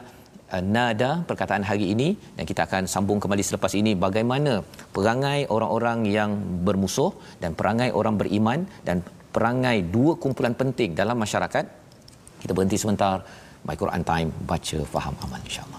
uh, 0.55 0.62
nada 0.77 1.11
perkataan 1.31 1.64
hari 1.71 1.87
ini 1.95 2.09
dan 2.37 2.45
kita 2.51 2.62
akan 2.69 2.85
sambung 2.95 3.19
kembali 3.23 3.45
selepas 3.49 3.73
ini 3.81 3.93
bagaimana 4.07 4.53
perangai 4.97 5.40
orang-orang 5.57 6.01
yang 6.17 6.31
bermusuh 6.67 7.12
dan 7.43 7.53
perangai 7.59 7.90
orang 8.01 8.17
beriman 8.23 8.61
dan 8.88 8.99
perangai 9.35 9.77
dua 9.97 10.14
kumpulan 10.25 10.55
penting 10.62 10.93
dalam 11.01 11.19
masyarakat. 11.25 11.64
Kita 12.43 12.53
berhenti 12.57 12.79
sebentar. 12.85 13.17
My 13.64 13.77
Quran 13.81 14.03
Time 14.11 14.29
baca 14.51 14.79
faham 14.95 15.14
amal 15.25 15.40
insya-Allah. 15.49 15.74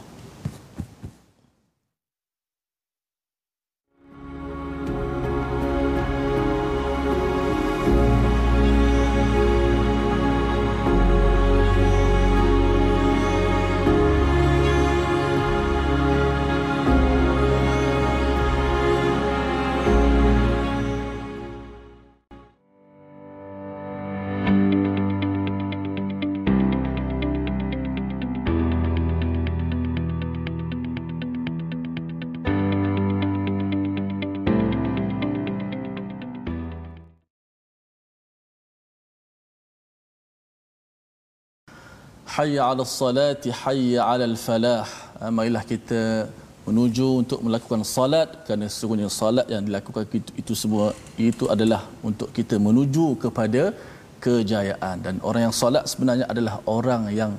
Hayya 42.45 42.61
'ala 42.69 42.85
salati 43.01 43.49
hayya 43.61 44.01
'ala 44.05 44.25
falah 44.47 44.85
ah, 45.21 45.31
marilah 45.37 45.63
kita 45.73 46.01
menuju 46.67 47.07
untuk 47.21 47.39
melakukan 47.45 47.81
salat 47.95 48.29
kerana 48.45 48.65
sesungguhnya 48.73 49.09
salat 49.21 49.45
yang 49.53 49.61
dilakukan 49.67 50.03
itu, 50.19 50.31
itu 50.41 50.53
semua 50.61 50.85
itu 51.29 51.45
adalah 51.55 51.81
untuk 52.07 52.29
kita 52.37 52.57
menuju 52.67 53.05
kepada 53.23 53.63
kejayaan. 54.25 54.95
Dan 55.05 55.15
orang 55.27 55.41
yang 55.47 55.55
salat 55.61 55.85
sebenarnya 55.91 56.25
adalah 56.33 56.55
orang 56.77 57.03
yang 57.19 57.31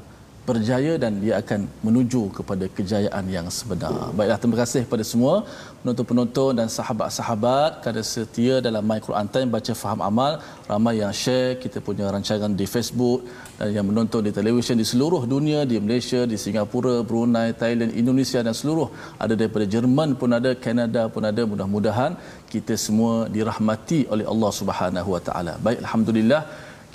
berjaya 0.49 0.93
dan 1.03 1.13
dia 1.23 1.35
akan 1.43 1.61
menuju 1.87 2.23
kepada 2.39 2.65
kejayaan 2.77 3.25
yang 3.37 3.47
sebenar. 3.59 3.95
Baiklah 4.19 4.39
terima 4.43 4.57
kasih 4.63 4.83
kepada 4.87 5.05
semua 5.13 5.35
penonton-penonton 5.81 6.53
dan 6.59 6.69
sahabat-sahabat 6.77 7.71
kerana 7.83 8.03
setia 8.13 8.55
dalam 8.67 8.83
My 8.91 8.99
Quran 9.07 9.29
Time 9.35 9.49
baca 9.57 9.73
faham 9.83 10.01
amal. 10.09 10.33
Ramai 10.71 10.95
yang 11.03 11.13
share 11.23 11.51
kita 11.65 11.79
punya 11.89 12.07
rancangan 12.15 12.53
di 12.61 12.67
Facebook 12.75 13.21
dan 13.59 13.71
yang 13.77 13.87
menonton 13.91 14.23
di 14.27 14.33
televisyen 14.39 14.79
di 14.83 14.87
seluruh 14.93 15.23
dunia 15.35 15.61
di 15.73 15.79
Malaysia, 15.87 16.21
di 16.33 16.39
Singapura, 16.45 16.95
Brunei, 17.09 17.49
Thailand, 17.63 17.93
Indonesia 18.03 18.41
dan 18.47 18.55
seluruh 18.61 18.89
ada 19.25 19.35
daripada 19.41 19.67
Jerman 19.75 20.11
pun 20.21 20.31
ada, 20.39 20.53
Kanada 20.67 21.05
pun 21.17 21.25
ada. 21.31 21.43
Mudah-mudahan 21.53 22.15
kita 22.55 22.77
semua 22.87 23.15
dirahmati 23.37 24.01
oleh 24.15 24.27
Allah 24.33 24.53
Subhanahu 24.61 25.11
Wa 25.17 25.23
Taala. 25.29 25.55
Baik 25.67 25.81
alhamdulillah 25.85 26.43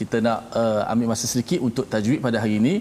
kita 0.01 0.17
nak 0.25 0.39
uh, 0.61 0.81
ambil 0.91 1.07
masa 1.13 1.25
sedikit 1.31 1.59
untuk 1.67 1.85
tajwid 1.93 2.19
pada 2.25 2.37
hari 2.43 2.55
ini. 2.61 2.75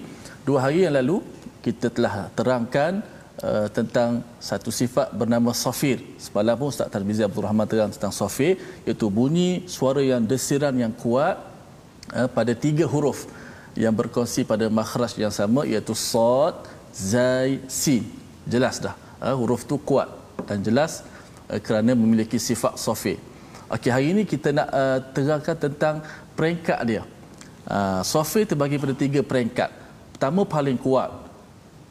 Dua 0.50 0.66
hari 0.66 0.82
yang 0.82 0.98
lalu 0.98 1.22
kita 1.62 1.94
telah 1.94 2.26
terangkan 2.34 3.06
uh, 3.38 3.70
tentang 3.70 4.18
satu 4.42 4.74
sifat 4.74 5.14
bernama 5.14 5.54
safir. 5.54 6.02
Semalam 6.18 6.58
pun 6.58 6.74
Ustaz 6.74 6.90
Tarmizi 6.90 7.22
Abdul 7.22 7.46
Rahman 7.46 7.70
terang 7.70 7.94
tentang 7.94 8.10
safir 8.10 8.58
iaitu 8.82 9.06
bunyi 9.06 9.62
suara 9.70 10.02
yang 10.02 10.26
desiran 10.26 10.74
yang 10.74 10.90
kuat 10.90 11.38
uh, 12.18 12.26
pada 12.26 12.50
tiga 12.58 12.82
huruf 12.90 13.30
yang 13.78 13.94
berkongsi 13.94 14.42
pada 14.42 14.66
makhraj 14.66 15.14
yang 15.22 15.30
sama 15.30 15.62
iaitu 15.62 15.94
sad, 15.94 16.66
zai, 16.90 17.62
sin. 17.70 18.10
Jelas 18.42 18.82
dah. 18.82 18.98
Uh, 19.22 19.38
huruf 19.38 19.62
tu 19.62 19.78
kuat 19.78 20.10
dan 20.50 20.66
jelas 20.66 21.06
uh, 21.46 21.62
kerana 21.62 21.94
memiliki 21.94 22.42
sifat 22.42 22.74
safir. 22.74 23.22
Okey 23.70 23.94
hari 23.94 24.18
ini 24.18 24.26
kita 24.26 24.50
nak 24.50 24.66
uh, 24.74 24.98
terangkan 25.14 25.54
tentang 25.70 26.02
peringkat 26.34 26.78
dia. 26.90 27.06
Uh, 27.70 28.02
safir 28.02 28.50
terbagi 28.50 28.82
pada 28.82 28.98
tiga 28.98 29.22
peringkat 29.22 29.78
pertama 30.20 30.44
paling 30.44 30.76
kuat 30.76 31.09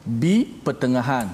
B 0.06 0.46
pertengahan 0.62 1.26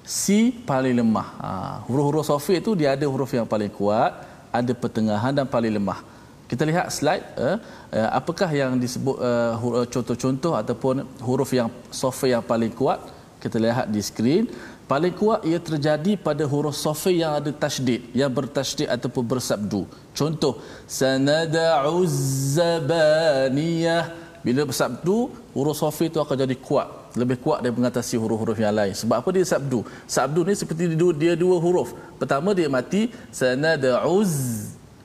C 0.00 0.48
paling 0.64 0.96
lemah. 0.96 1.28
Ha, 1.44 1.48
huruf-huruf 1.84 2.24
sofir 2.24 2.56
itu 2.56 2.72
dia 2.72 2.96
ada 2.96 3.04
huruf 3.04 3.28
yang 3.36 3.44
paling 3.44 3.68
kuat 3.68 4.16
ada 4.48 4.72
pertengahan 4.72 5.36
dan 5.36 5.44
paling 5.44 5.76
lemah. 5.76 6.00
Kita 6.48 6.64
lihat 6.64 6.88
slide 6.88 7.36
eh, 7.36 7.56
eh, 8.00 8.08
apakah 8.16 8.48
yang 8.48 8.80
disebut 8.80 9.20
eh, 9.20 9.52
eh 9.80 9.86
contoh-contoh 9.92 10.56
ataupun 10.56 11.04
huruf 11.20 11.52
yang 11.52 11.68
sofir 11.92 12.32
yang 12.32 12.40
paling 12.40 12.72
kuat? 12.72 13.04
Kita 13.36 13.60
lihat 13.60 13.92
di 13.92 14.00
skrin. 14.00 14.48
Paling 14.88 15.12
kuat 15.12 15.44
ia 15.44 15.60
terjadi 15.60 16.16
pada 16.16 16.48
huruf 16.48 16.80
sofir 16.80 17.12
yang 17.20 17.36
ada 17.36 17.52
tasydid 17.52 18.08
yang 18.16 18.32
bertasydid 18.32 18.88
ataupun 18.88 19.24
bersabdu. 19.36 19.84
Contoh 20.16 20.64
sanada'uz 20.88 22.16
zabaniyah 22.56 24.21
bila 24.42 24.66
bersabdu 24.66 25.30
huruf 25.54 25.78
sofi 25.78 26.10
itu 26.10 26.18
akan 26.18 26.36
jadi 26.44 26.56
kuat. 26.58 27.14
Lebih 27.14 27.38
kuat 27.44 27.62
daripada 27.62 27.78
mengatasi 27.78 28.18
huruf-huruf 28.18 28.58
yang 28.58 28.74
lain. 28.74 28.94
Sebab 28.96 29.22
apa 29.22 29.28
dia 29.30 29.46
sabdu 29.46 29.86
sabdu 30.08 30.40
ni 30.42 30.54
seperti 30.58 30.90
dia 30.90 30.98
dua, 30.98 31.12
dia 31.14 31.34
dua 31.38 31.56
huruf. 31.62 31.94
Pertama 32.18 32.50
dia 32.58 32.66
mati 32.66 33.14
sanad'uz. 33.30 34.34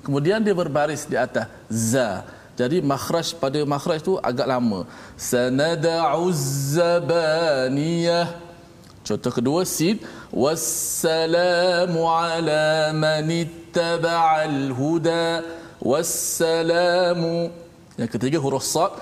Kemudian 0.02 0.42
dia 0.42 0.56
berbaris 0.58 1.06
di 1.06 1.20
atas 1.20 1.46
za. 1.70 2.26
Jadi 2.58 2.82
makhraj 2.82 3.38
pada 3.38 3.62
makhraj 3.62 4.02
tu 4.02 4.18
agak 4.30 4.48
lama. 4.50 4.90
Sanad'uz 5.14 6.42
zabaniyah 6.80 8.48
contoh 9.08 9.32
kedua 9.32 9.62
sin. 9.64 10.02
Wassalamu 10.34 12.04
ala 12.10 12.92
man 12.92 13.30
ittaba'al 13.30 14.74
huda 14.76 15.46
wassalamu. 15.80 17.54
Yang 17.98 18.10
ketiga 18.14 18.38
huruf 18.38 18.62
sad 18.62 18.94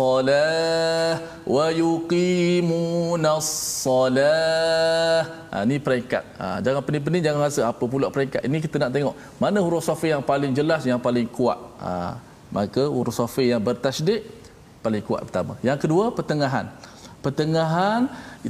salah 0.00 1.20
wa 1.44 1.68
yuqimunas 1.80 3.48
salah. 3.84 5.28
Ha 5.52 5.58
ni 5.68 5.76
peringkat. 5.76 6.24
Ha, 6.40 6.46
jangan 6.64 6.80
pening-pening 6.86 7.22
jangan 7.26 7.40
rasa 7.44 7.60
apa 7.68 7.84
pula 7.84 8.08
peringkat. 8.14 8.40
Ini 8.48 8.58
kita 8.64 8.80
nak 8.80 8.96
tengok 8.96 9.14
mana 9.36 9.60
huruf 9.60 9.84
safi 9.84 10.08
yang 10.14 10.24
paling 10.24 10.56
jelas 10.56 10.88
yang 10.88 10.96
paling 11.06 11.28
kuat. 11.28 11.60
Ha, 11.84 12.16
maka 12.48 12.82
huruf 12.96 13.12
safi 13.20 13.52
yang 13.52 13.60
bertasydid 13.60 14.24
paling 14.80 15.04
kuat 15.04 15.28
pertama. 15.28 15.60
Yang 15.60 15.78
kedua 15.84 16.04
pertengahan. 16.16 16.66
Pertengahan 17.24 18.00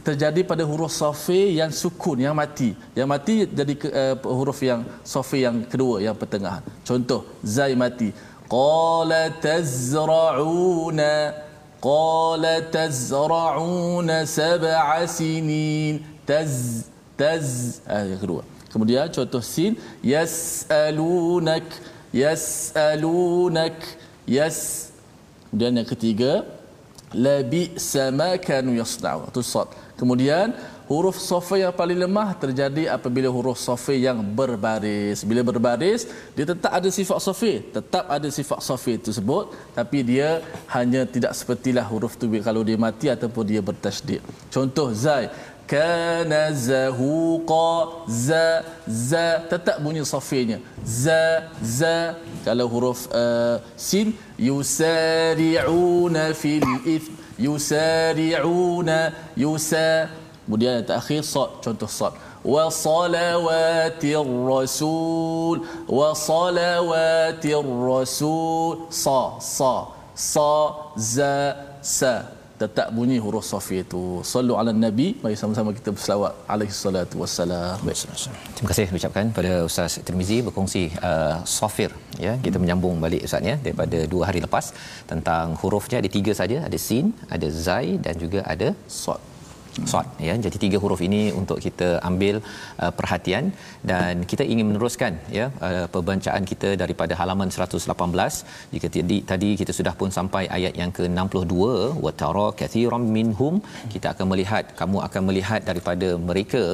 terjadi 0.03 0.43
pada 0.43 0.67
huruf 0.67 0.91
safi 0.91 1.55
yang 1.59 1.71
sukun 1.71 2.19
yang 2.19 2.35
mati 2.35 2.75
yang 2.99 3.07
mati 3.07 3.47
jadi 3.47 3.75
uh, 3.87 4.15
huruf 4.39 4.59
yang 4.67 4.83
safi 5.07 5.47
yang 5.47 5.63
kedua 5.73 6.03
yang 6.03 6.17
pertengahan 6.19 6.59
contoh 6.83 7.21
zai 7.47 7.79
mati 7.79 8.11
tazrauna 12.73 14.27
sab'a 14.27 15.07
sinin 15.09 16.03
taz 16.27 16.85
taz 17.17 17.81
uh, 17.89 18.05
yang 18.05 18.21
kedua. 18.21 18.43
Kemudian 18.73 19.07
contoh 19.13 19.43
sin 19.43 19.79
yasalunak 20.03 21.63
yasalunak 22.11 23.79
yas 24.27 24.91
kemudian 25.51 25.79
yang 25.79 25.87
ketiga 25.87 26.33
labi 27.15 27.71
sama 27.79 28.35
kanu 28.43 28.75
yasna'u 28.75 29.31
tu 29.31 29.43
sad 29.47 29.71
Kemudian 29.95 30.51
huruf 30.91 31.17
sofa 31.17 31.55
yang 31.61 31.73
paling 31.73 31.99
lemah 32.05 32.37
terjadi 32.37 32.93
apabila 32.97 33.29
huruf 33.33 33.59
sofa 33.61 33.95
yang 33.97 34.21
berbaris. 34.21 35.25
Bila 35.25 35.41
berbaris, 35.41 36.09
dia 36.37 36.45
tetap 36.53 36.73
ada 36.79 36.89
sifat 36.89 37.19
sofa, 37.25 37.53
tetap 37.77 38.05
ada 38.17 38.29
sifat 38.29 38.61
sofa 38.61 38.93
tersebut, 39.01 39.45
tapi 39.79 40.05
dia 40.05 40.45
hanya 40.77 41.09
tidak 41.09 41.33
sepertilah 41.33 41.87
huruf 41.89 42.17
tu 42.21 42.29
kalau 42.45 42.63
dia 42.67 42.77
mati 42.77 43.07
ataupun 43.09 43.45
dia 43.45 43.61
bertasydid. 43.65 44.21
Contoh 44.53 44.93
zai, 44.93 45.33
kana 45.67 46.53
zahuqa 46.53 48.05
za 48.09 48.65
za 48.85 49.41
tetap 49.49 49.81
bunyi 49.81 50.05
safinya 50.05 50.59
za 50.85 51.49
za 51.65 52.21
kalau 52.45 52.69
huruf 52.69 53.09
uh, 53.09 53.57
sin 53.77 54.13
yusari'una 54.37 56.25
fil 56.37 56.69
ith 56.85 57.09
yusari'una 57.41 58.99
yusa 59.37 60.13
kemudian 60.45 60.81
yang 60.81 60.87
terakhir 60.87 61.21
sad 61.25 61.51
contoh 61.65 61.91
sad 61.99 62.15
wa 62.45 62.65
salawatir 62.85 64.29
rasul. 64.53 65.57
Wa 65.89 66.13
salawatir 66.13 67.65
rasul. 67.89 68.87
Sa 69.03 69.41
sa 69.41 69.75
sa 70.13 70.51
za 70.95 71.35
sa. 71.81 72.15
Tetap 72.55 72.95
bunyi 72.97 73.17
huruf 73.19 73.43
safi 73.43 73.83
itu. 73.83 74.23
Sallu 74.23 74.55
ala 74.55 74.71
nabi, 74.71 75.19
mari 75.23 75.35
sama-sama 75.35 75.75
kita 75.75 75.91
berselawat. 75.91 76.33
Alaihi 76.47 76.71
salatu 76.71 77.19
wassalam. 77.23 77.83
Terima 78.55 78.69
kasih 78.71 78.87
ucapkan 78.95 79.35
pada 79.39 79.67
Ustaz 79.69 79.99
Tirmizi 80.07 80.39
berkongsi 80.47 80.95
uh, 81.03 81.43
safir 81.43 81.91
ya. 82.27 82.39
Kita 82.47 82.63
menyambung 82.63 83.03
balik 83.03 83.27
Ustaz 83.27 83.43
ya 83.51 83.59
daripada 83.59 84.07
dua 84.07 84.31
hari 84.31 84.39
lepas 84.47 84.71
tentang 85.11 85.59
hurufnya. 85.59 85.99
Ada 85.99 86.11
tiga 86.17 86.33
saja, 86.41 86.63
ada 86.69 86.79
sin, 86.79 87.11
ada 87.27 87.49
zai 87.51 87.99
dan 87.99 88.15
juga 88.23 88.47
ada 88.47 88.71
sad. 89.03 89.34
Sad 89.91 90.07
ya. 90.27 90.35
Jadi 90.45 90.57
tiga 90.65 90.79
huruf 90.83 91.01
ini 91.07 91.21
untuk 91.41 91.59
kita 91.67 91.89
ambil 92.09 92.37
uh, 92.83 92.93
perhatian 92.99 93.45
dan 93.91 94.23
kita 94.31 94.45
ingin 94.53 94.67
meneruskan 94.71 95.13
ya 95.39 95.47
uh, 95.69 95.87
pembacaan 95.95 96.45
kita 96.51 96.71
daripada 96.83 97.15
halaman 97.21 97.51
118. 97.57 98.37
Jika 98.75 98.87
tadi 98.95 99.19
tadi 99.31 99.51
kita 99.61 99.73
sudah 99.79 99.95
pun 100.01 100.11
sampai 100.19 100.43
ayat 100.59 100.75
yang 100.81 100.93
ke-62 100.99 101.55
wa 102.05 102.13
tara 102.23 102.47
kathiran 102.61 103.05
minhum 103.17 103.57
kita 103.95 104.07
akan 104.15 104.29
melihat 104.33 104.65
kamu 104.81 104.99
akan 105.09 105.23
melihat 105.29 105.61
daripada 105.71 106.11
mereka 106.29 106.65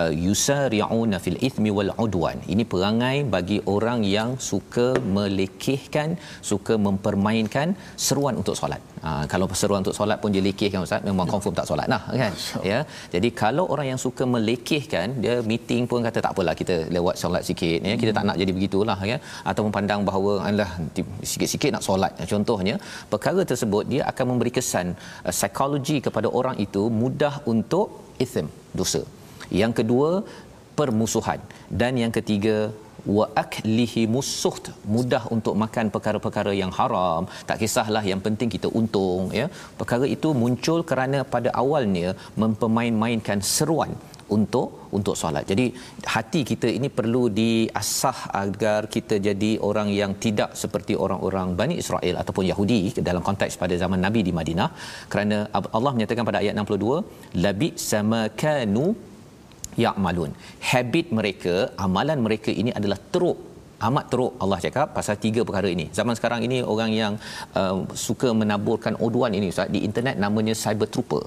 uh, 0.00 0.12
yusari'una 0.26 1.18
fil 1.26 1.40
ithmi 1.50 1.72
wal 1.78 1.92
udwan. 2.06 2.38
Ini 2.54 2.64
perangai 2.74 3.16
bagi 3.36 3.58
orang 3.76 4.02
yang 4.16 4.32
suka 4.50 4.88
melekehkan, 5.16 6.10
suka 6.52 6.76
mempermainkan 6.88 7.68
seruan 8.06 8.36
untuk 8.42 8.56
solat. 8.62 8.82
Ha, 9.04 9.10
kalau 9.32 9.46
seruan 9.60 9.80
untuk 9.84 9.96
solat 9.98 10.18
pun 10.22 10.30
dia 10.34 10.42
lekehkan 10.46 10.80
ustaz. 10.86 11.04
Memang 11.08 11.26
confirm 11.32 11.54
tak 11.58 11.66
solat. 11.70 11.86
Lah 11.92 12.02
kan? 12.22 12.32
Ya. 12.70 12.78
Jadi 13.14 13.28
kalau 13.40 13.64
orang 13.74 13.86
yang 13.92 14.00
suka 14.04 14.24
melekehkan 14.34 15.06
dia 15.24 15.34
meeting 15.50 15.82
pun 15.90 16.00
kata 16.06 16.18
tak 16.26 16.32
apalah 16.34 16.54
kita 16.60 16.76
lewat 16.96 17.14
solat 17.22 17.42
sikit. 17.48 17.78
Ya 17.90 17.94
kita 18.02 18.12
tak 18.18 18.24
nak 18.28 18.38
jadi 18.42 18.52
begitulah 18.56 18.98
ya. 19.10 19.18
Ataupun 19.50 19.72
pandang 19.78 20.00
bahawa 20.08 20.32
alah 20.48 20.70
sikit-sikit 21.32 21.70
nak 21.76 21.84
solat. 21.88 22.12
Contohnya 22.32 22.76
perkara 23.12 23.44
tersebut 23.52 23.84
dia 23.92 24.02
akan 24.10 24.24
memberi 24.32 24.52
kesan 24.58 24.88
uh, 25.28 25.34
psikologi 25.38 25.98
kepada 26.06 26.30
orang 26.40 26.56
itu 26.66 26.84
mudah 27.02 27.34
untuk 27.54 27.86
ithm 28.24 28.48
dosa. 28.80 29.02
Yang 29.60 29.72
kedua 29.80 30.10
permusuhan. 30.78 31.40
Dan 31.80 31.92
yang 32.02 32.12
ketiga 32.18 32.56
wa 33.16 33.26
aklihi 33.42 34.02
musuht 34.14 34.64
mudah 34.94 35.22
untuk 35.36 35.54
makan 35.62 35.86
perkara-perkara 35.94 36.52
yang 36.62 36.72
haram. 36.78 37.24
Tak 37.48 37.58
kisahlah 37.62 38.04
yang 38.12 38.20
penting 38.26 38.50
kita 38.56 38.70
untung 38.80 39.24
ya. 39.40 39.46
Perkara 39.80 40.08
itu 40.16 40.30
muncul 40.42 40.80
kerana 40.90 41.20
pada 41.34 41.52
awalnya 41.62 42.10
mempermain-mainkan 42.42 43.40
seruan 43.54 43.92
untuk 44.36 44.68
untuk 44.98 45.14
solat. 45.20 45.44
Jadi 45.50 45.66
hati 46.14 46.40
kita 46.50 46.68
ini 46.78 46.88
perlu 46.98 47.22
diasah 47.40 48.18
agar 48.42 48.80
kita 48.94 49.16
jadi 49.28 49.50
orang 49.68 49.88
yang 50.00 50.12
tidak 50.24 50.50
seperti 50.62 50.94
orang-orang 51.04 51.54
Bani 51.60 51.74
Israel 51.82 52.16
ataupun 52.22 52.46
Yahudi 52.50 52.78
dalam 53.08 53.22
konteks 53.28 53.60
pada 53.62 53.74
zaman 53.82 54.00
Nabi 54.06 54.22
di 54.28 54.34
Madinah. 54.38 54.70
Kerana 55.12 55.38
Allah 55.78 55.92
menyatakan 55.96 56.26
pada 56.30 56.40
ayat 56.42 56.56
62 56.58 57.42
labi 57.46 57.70
sama 57.90 58.22
kanu 58.42 58.86
ya'malun. 59.84 60.32
Habit 60.70 61.06
mereka 61.18 61.54
amalan 61.86 62.20
mereka 62.26 62.50
ini 62.62 62.72
adalah 62.80 62.98
teruk 63.14 63.38
amat 63.88 64.04
teruk 64.12 64.32
Allah 64.42 64.58
cakap 64.64 64.86
pasal 64.96 65.16
tiga 65.24 65.40
perkara 65.48 65.68
ini. 65.76 65.86
Zaman 65.98 66.14
sekarang 66.18 66.40
ini 66.46 66.58
orang 66.72 66.90
yang 67.00 67.14
uh, 67.60 67.84
suka 68.06 68.28
menaburkan 68.40 68.96
oduan 69.06 69.36
ini 69.38 69.52
ustaz. 69.52 69.68
Di 69.74 69.80
internet 69.88 70.16
namanya 70.24 70.54
cyber 70.62 70.88
trooper. 70.94 71.24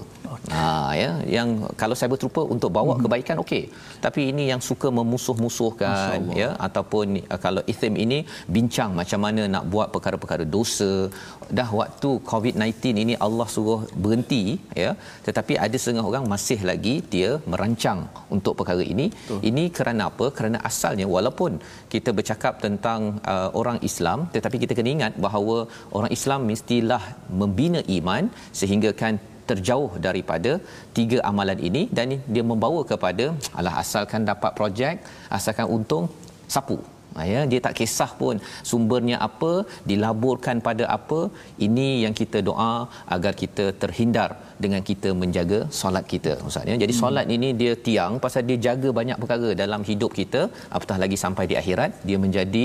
Ha 0.54 0.92
ya. 1.02 1.10
Yang 1.36 1.48
kalau 1.80 1.94
cyber 2.00 2.18
trooper 2.22 2.44
untuk 2.54 2.70
bawa 2.76 2.86
mm-hmm. 2.92 3.04
kebaikan 3.04 3.36
okey. 3.44 3.64
Tapi 4.04 4.20
ini 4.32 4.44
yang 4.52 4.62
suka 4.68 4.88
memusuh-musuhkan 4.98 6.18
ya. 6.42 6.50
Ataupun 6.66 7.06
uh, 7.32 7.40
kalau 7.44 7.62
ithm 7.72 7.96
ini 8.04 8.18
bincang 8.56 8.92
macam 9.00 9.20
mana 9.26 9.44
nak 9.54 9.66
buat 9.74 9.88
perkara-perkara 9.94 10.46
dosa. 10.56 10.92
Dah 11.58 11.68
waktu 11.80 12.10
covid-19 12.30 13.02
ini 13.04 13.14
Allah 13.26 13.48
suruh 13.54 13.80
berhenti 14.02 14.44
ya. 14.84 14.92
Tetapi 15.26 15.54
ada 15.66 15.76
setengah 15.82 16.06
orang 16.10 16.26
masih 16.34 16.60
lagi 16.70 16.94
dia 17.14 17.30
merancang 17.52 18.00
untuk 18.36 18.54
perkara 18.60 18.84
ini. 18.94 19.08
Betul. 19.10 19.40
ini 19.50 19.64
kerana 19.78 20.02
apa? 20.10 20.26
Kerana 20.36 20.58
asalnya 20.70 21.06
walaupun 21.16 21.52
kita 21.94 22.10
bercakap 22.18 22.54
tentang 22.66 23.00
uh, 23.32 23.50
orang 23.60 23.78
Islam 23.88 24.18
tetapi 24.34 24.56
kita 24.62 24.72
kena 24.78 24.90
ingat 24.96 25.12
bahawa 25.26 25.56
orang 25.96 26.12
Islam 26.18 26.40
mestilah 26.50 27.02
membina 27.40 27.80
iman 27.98 28.24
sehingga 28.60 28.90
kan 29.02 29.14
terjauh 29.50 29.90
daripada 30.06 30.52
tiga 30.98 31.18
amalan 31.30 31.60
ini 31.68 31.82
dan 31.98 32.16
dia 32.34 32.44
membawa 32.52 32.80
kepada 32.92 33.26
alah 33.58 33.74
asalkan 33.82 34.24
dapat 34.30 34.54
projek 34.60 34.96
asalkan 35.38 35.68
untung 35.76 36.06
sapu. 36.56 36.78
Ha, 37.16 37.22
ya 37.30 37.40
dia 37.50 37.60
tak 37.64 37.74
kisah 37.78 38.10
pun 38.20 38.36
sumbernya 38.70 39.16
apa 39.26 39.52
dilaburkan 39.90 40.56
pada 40.66 40.84
apa. 40.96 41.20
Ini 41.66 41.86
yang 42.04 42.14
kita 42.20 42.38
doa 42.48 42.72
agar 43.14 43.32
kita 43.42 43.64
terhindar 43.82 44.30
dengan 44.64 44.82
kita 44.90 45.10
menjaga 45.22 45.60
solat 45.80 46.06
kita 46.12 46.34
ustaz 46.50 46.70
ya. 46.70 46.76
Jadi 46.82 46.94
hmm. 46.94 47.02
solat 47.02 47.26
ini 47.36 47.50
dia 47.62 47.72
tiang 47.86 48.14
pasal 48.24 48.44
dia 48.50 48.58
jaga 48.66 48.90
banyak 49.00 49.18
perkara 49.22 49.50
dalam 49.62 49.82
hidup 49.90 50.14
kita. 50.20 50.42
Apatah 50.76 50.98
lagi 51.04 51.18
sampai 51.24 51.46
di 51.52 51.56
akhirat 51.62 51.90
dia 52.10 52.20
menjadi 52.26 52.64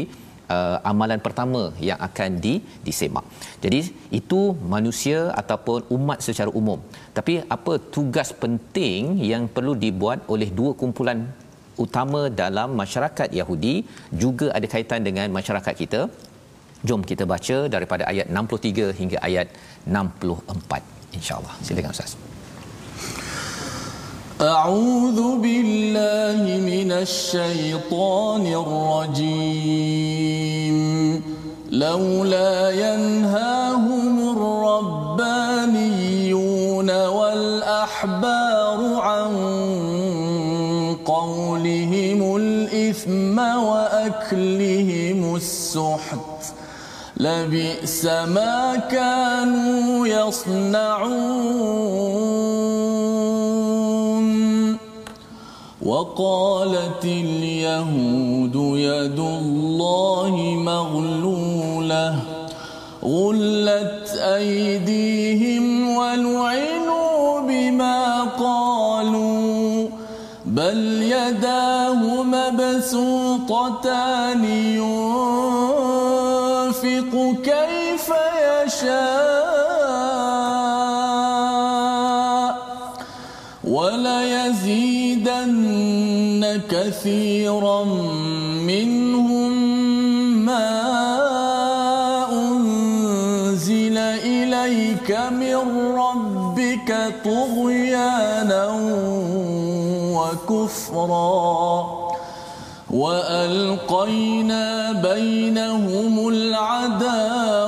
uh, 0.55 0.77
amalan 0.91 1.19
pertama 1.25 1.61
yang 1.87 1.99
akan 2.07 2.39
di 2.45 2.53
disemak. 2.87 3.25
Jadi 3.63 3.79
itu 4.19 4.41
manusia 4.75 5.19
ataupun 5.41 5.89
umat 5.97 6.19
secara 6.27 6.51
umum. 6.61 6.79
Tapi 7.17 7.33
apa 7.55 7.73
tugas 7.95 8.31
penting 8.43 9.19
yang 9.31 9.45
perlu 9.55 9.75
dibuat 9.85 10.21
oleh 10.35 10.49
dua 10.59 10.73
kumpulan 10.81 11.19
utama 11.85 12.21
dalam 12.41 12.71
masyarakat 12.81 13.29
Yahudi 13.39 13.75
juga 14.23 14.47
ada 14.57 14.67
kaitan 14.75 15.03
dengan 15.07 15.27
masyarakat 15.39 15.75
kita. 15.83 16.01
Jom 16.87 17.01
kita 17.11 17.25
baca 17.33 17.57
daripada 17.75 18.03
ayat 18.11 18.27
63 18.29 18.93
hingga 18.99 19.17
ayat 19.27 19.47
64 19.89 21.17
insya-Allah. 21.17 21.53
Silakan 21.65 21.95
Ustaz. 21.97 22.13
أعوذ 24.41 25.37
بالله 25.37 26.59
من 26.59 26.91
الشيطان 26.91 28.47
الرجيم. 28.47 30.75
لولا 31.71 32.69
ينهاهم 32.69 34.37
الربانيون 35.17 37.07
والأحبار 37.07 38.95
عن 38.95 39.35
الإثم 42.35 43.39
وأكلهم 43.39 45.35
السحت 45.35 46.55
لبئس 47.17 48.05
ما 48.05 48.75
كانوا 48.91 50.07
يصنعون. 50.07 51.15
وقالت 55.85 57.03
اليهود 57.03 58.55
يد 58.77 59.19
الله 59.19 60.35
مغلولة 60.57 62.15
غلت 63.03 64.09
أيديهم 64.17 65.89
ولعنوا 65.89 67.41
بما 67.41 68.23
قالوا 68.23 69.89
بل 70.45 71.01
يداه 71.01 72.23
مبسوطتان 72.23 73.65
ينفق 74.45 75.04
كثيرا 87.45 87.83
منهم 88.65 89.51
ما 90.45 90.71
أنزل 92.31 93.97
إليك 93.97 95.11
من 95.31 95.55
ربك 95.95 97.13
طغيانا 97.25 98.65
كفرا 100.49 101.85
وألقينا 102.91 104.91
بينهم 104.91 106.27
العداوه 106.27 107.64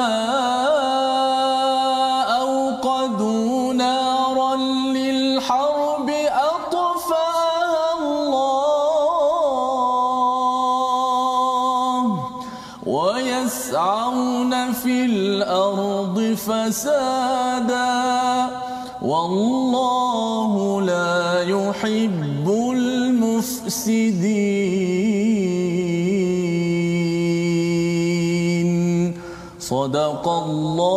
وما 0.00 0.29
الله 30.46 30.89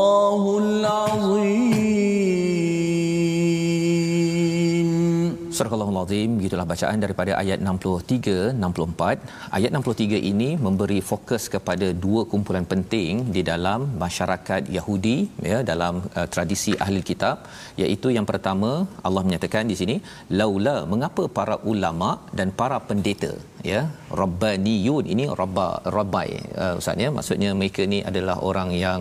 Azim 6.14 6.34
begitulah 6.40 6.66
bacaan 6.72 7.00
daripada 7.04 7.32
ayat 7.42 7.60
63 7.68 8.34
64 8.64 9.56
ayat 9.58 9.72
63 9.78 10.20
ini 10.32 10.50
memberi 10.66 11.00
fokus 11.12 11.44
kepada 11.54 11.88
dua 12.04 12.22
kumpulan 12.32 12.66
penting 12.74 13.34
di 13.36 13.42
dalam 13.50 13.80
masyarakat 14.04 14.70
Yahudi 14.76 15.16
ya 15.52 15.58
dalam 15.70 15.94
uh, 16.18 16.28
tradisi 16.34 16.74
ahli 16.86 17.02
kitab. 17.10 17.50
Iaitu 17.82 18.10
yang 18.18 18.28
pertama 18.32 18.72
Allah 19.08 19.24
menyatakan 19.28 19.72
di 19.72 19.78
sini 19.82 19.96
laula 20.42 20.76
mengapa 20.94 21.26
para 21.40 21.58
ulama 21.74 22.12
dan 22.38 22.54
para 22.62 22.78
pendeta 22.90 23.32
ya 23.72 23.82
rabbaniyun 24.22 25.06
ini 25.14 25.26
rabba 25.42 25.68
rabbai 25.98 26.30
uh, 26.64 26.74
ustaz 26.80 27.04
ya 27.06 27.10
maksudnya 27.18 27.50
mereka 27.60 27.84
ni 27.94 28.00
adalah 28.10 28.38
orang 28.50 28.70
yang 28.86 29.00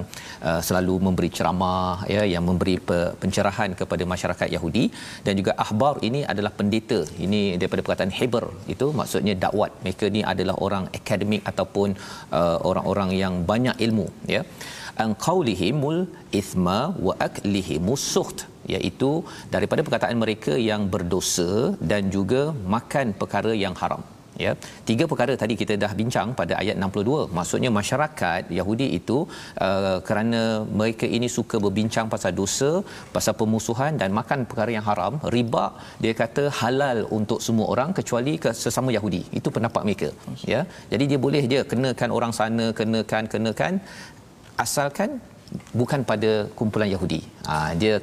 uh, 0.48 0.60
selalu 0.68 0.96
memberi 1.08 1.30
ceramah 1.36 2.06
ya 2.16 2.24
yang 2.34 2.46
memberi 2.50 2.76
pencerahan 3.22 3.70
kepada 3.82 4.06
masyarakat 4.14 4.48
Yahudi. 4.56 4.86
Dan 5.28 5.36
juga 5.42 5.52
ahbar 5.66 5.94
ini 6.10 6.22
adalah 6.34 6.54
pendeta 6.60 7.01
ini 7.24 7.40
daripada 7.60 7.82
perkataan 7.84 8.12
hiber 8.18 8.44
itu 8.74 8.86
maksudnya 9.00 9.34
dakwat. 9.44 9.72
Mereka 9.84 10.06
ni 10.16 10.22
adalah 10.32 10.56
orang 10.66 10.84
akademik 10.98 11.42
ataupun 11.50 11.88
uh, 12.38 12.58
orang-orang 12.70 13.12
yang 13.22 13.34
banyak 13.52 13.76
ilmu 13.86 14.06
ya. 14.36 14.42
An 15.02 15.10
qaulihimul 15.26 16.00
ithma 16.40 16.80
wa 17.06 17.14
aklihimus 17.28 18.04
suht 18.14 18.40
iaitu 18.74 19.10
daripada 19.54 19.80
perkataan 19.86 20.18
mereka 20.24 20.54
yang 20.70 20.82
berdosa 20.94 21.52
dan 21.92 22.02
juga 22.16 22.42
makan 22.74 23.06
perkara 23.20 23.52
yang 23.64 23.76
haram 23.82 24.02
ya. 24.44 24.52
Tiga 24.88 25.04
perkara 25.10 25.32
tadi 25.42 25.54
kita 25.62 25.74
dah 25.84 25.92
bincang 26.00 26.28
pada 26.40 26.54
ayat 26.62 26.76
62 26.78 27.32
maksudnya 27.38 27.70
masyarakat 27.78 28.42
Yahudi 28.58 28.86
itu 28.98 29.18
uh, 29.66 29.98
kerana 30.08 30.42
mereka 30.80 31.08
ini 31.16 31.28
suka 31.38 31.58
berbincang 31.64 32.06
pasal 32.14 32.32
dosa 32.40 32.70
pasal 33.16 33.34
pemusuhan 33.40 33.98
dan 34.02 34.10
makan 34.20 34.40
perkara 34.50 34.70
yang 34.76 34.86
haram 34.90 35.16
riba 35.36 35.64
dia 36.04 36.14
kata 36.22 36.44
halal 36.60 37.00
untuk 37.18 37.40
semua 37.46 37.66
orang 37.74 37.92
kecuali 37.98 38.34
ke 38.44 38.52
sesama 38.64 38.90
Yahudi. 38.96 39.22
Itu 39.40 39.48
pendapat 39.56 39.82
mereka. 39.88 40.08
Ya. 40.52 40.62
Jadi 40.92 41.04
dia 41.12 41.20
boleh 41.26 41.44
dia 41.52 41.62
kenakan 41.72 42.10
orang 42.18 42.32
sana 42.40 42.66
kenakan 42.80 43.24
kenakan. 43.34 43.74
Asalkan 44.64 45.10
bukan 45.80 46.00
pada 46.10 46.32
kumpulan 46.58 46.88
Yahudi. 46.94 47.20
Ha, 47.48 47.54
dia 47.82 47.94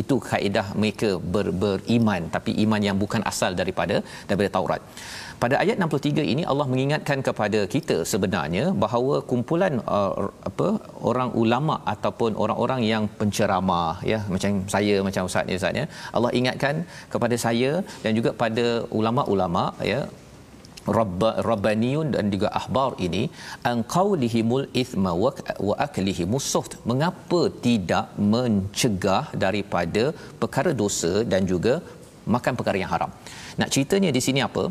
itu 0.00 0.16
kaedah 0.30 0.66
mereka 0.80 1.08
ber, 1.34 1.46
beriman 1.62 2.22
tapi 2.34 2.50
iman 2.64 2.82
yang 2.88 2.96
bukan 3.02 3.22
asal 3.30 3.52
daripada 3.60 3.96
daripada 4.28 4.50
Taurat 4.56 4.82
pada 5.42 5.54
ayat 5.62 5.76
63 5.86 6.32
ini 6.32 6.42
Allah 6.50 6.66
mengingatkan 6.72 7.18
kepada 7.28 7.60
kita 7.74 7.96
sebenarnya 8.12 8.64
bahawa 8.84 9.16
kumpulan 9.30 9.74
uh, 9.96 10.12
apa 10.50 10.68
orang 11.10 11.30
ulama 11.42 11.74
ataupun 11.94 12.32
orang-orang 12.44 12.80
yang 12.92 13.04
penceramah 13.20 13.94
ya 14.12 14.20
macam 14.34 14.52
saya 14.74 14.96
macam 15.08 15.28
ustaz 15.30 15.48
ni 15.48 15.58
ustaz 15.60 15.80
ya 15.80 15.86
Allah 16.16 16.32
ingatkan 16.40 16.74
kepada 17.14 17.38
saya 17.46 17.72
dan 18.04 18.12
juga 18.18 18.32
pada 18.42 18.66
ulama-ulama 19.00 19.64
ya 19.92 20.00
rabbaniyun 21.48 22.08
dan 22.14 22.26
juga 22.34 22.48
ahbar 22.60 22.90
ini 23.06 23.22
an 23.70 23.78
qaulihimul 23.96 24.66
ithma 24.82 25.12
wa 25.68 25.74
aklihimus 25.86 26.46
suht. 26.54 26.74
Mengapa 26.90 27.40
tidak 27.66 28.06
mencegah 28.34 29.24
daripada 29.44 30.04
perkara 30.42 30.72
dosa 30.82 31.12
dan 31.32 31.44
juga 31.52 31.74
makan 32.34 32.54
perkara 32.58 32.78
yang 32.82 32.92
haram 32.94 33.12
nak 33.60 33.70
ceritanya 33.74 34.10
di 34.16 34.20
sini 34.26 34.40
apa? 34.48 34.64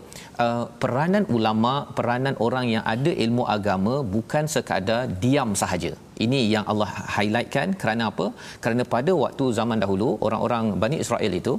Uh, 0.43 0.63
peranan 0.81 1.23
ulama, 1.35 1.73
peranan 1.97 2.35
orang 2.45 2.65
yang 2.73 2.83
ada 2.93 3.11
ilmu 3.25 3.43
agama 3.55 3.95
bukan 4.15 4.45
sekadar 4.55 5.01
diam 5.23 5.51
sahaja. 5.61 5.91
Ini 6.25 6.39
yang 6.53 6.65
Allah 6.71 6.89
highlightkan 7.15 7.77
kerana 7.81 8.03
apa? 8.11 8.27
Kerana 8.63 8.83
pada 8.95 9.11
waktu 9.23 9.45
zaman 9.59 9.79
dahulu 9.83 10.09
orang-orang 10.27 10.65
Bani 10.83 10.99
Israel 11.05 11.33
itu 11.41 11.55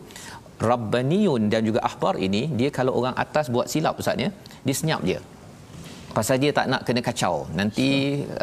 Rabbaniyun 0.68 1.42
dan 1.52 1.62
juga 1.68 1.80
Ahbar 1.88 2.14
ini 2.26 2.42
dia 2.58 2.68
kalau 2.78 2.92
orang 3.00 3.14
atas 3.24 3.46
buat 3.54 3.66
silap 3.72 4.00
ustaznya 4.02 4.28
dia 4.66 4.76
senyap 4.80 5.02
dia 5.08 5.18
pasal 6.16 6.36
dia 6.42 6.50
tak 6.58 6.66
nak 6.72 6.82
kena 6.86 7.00
kacau 7.08 7.34
nanti 7.58 7.88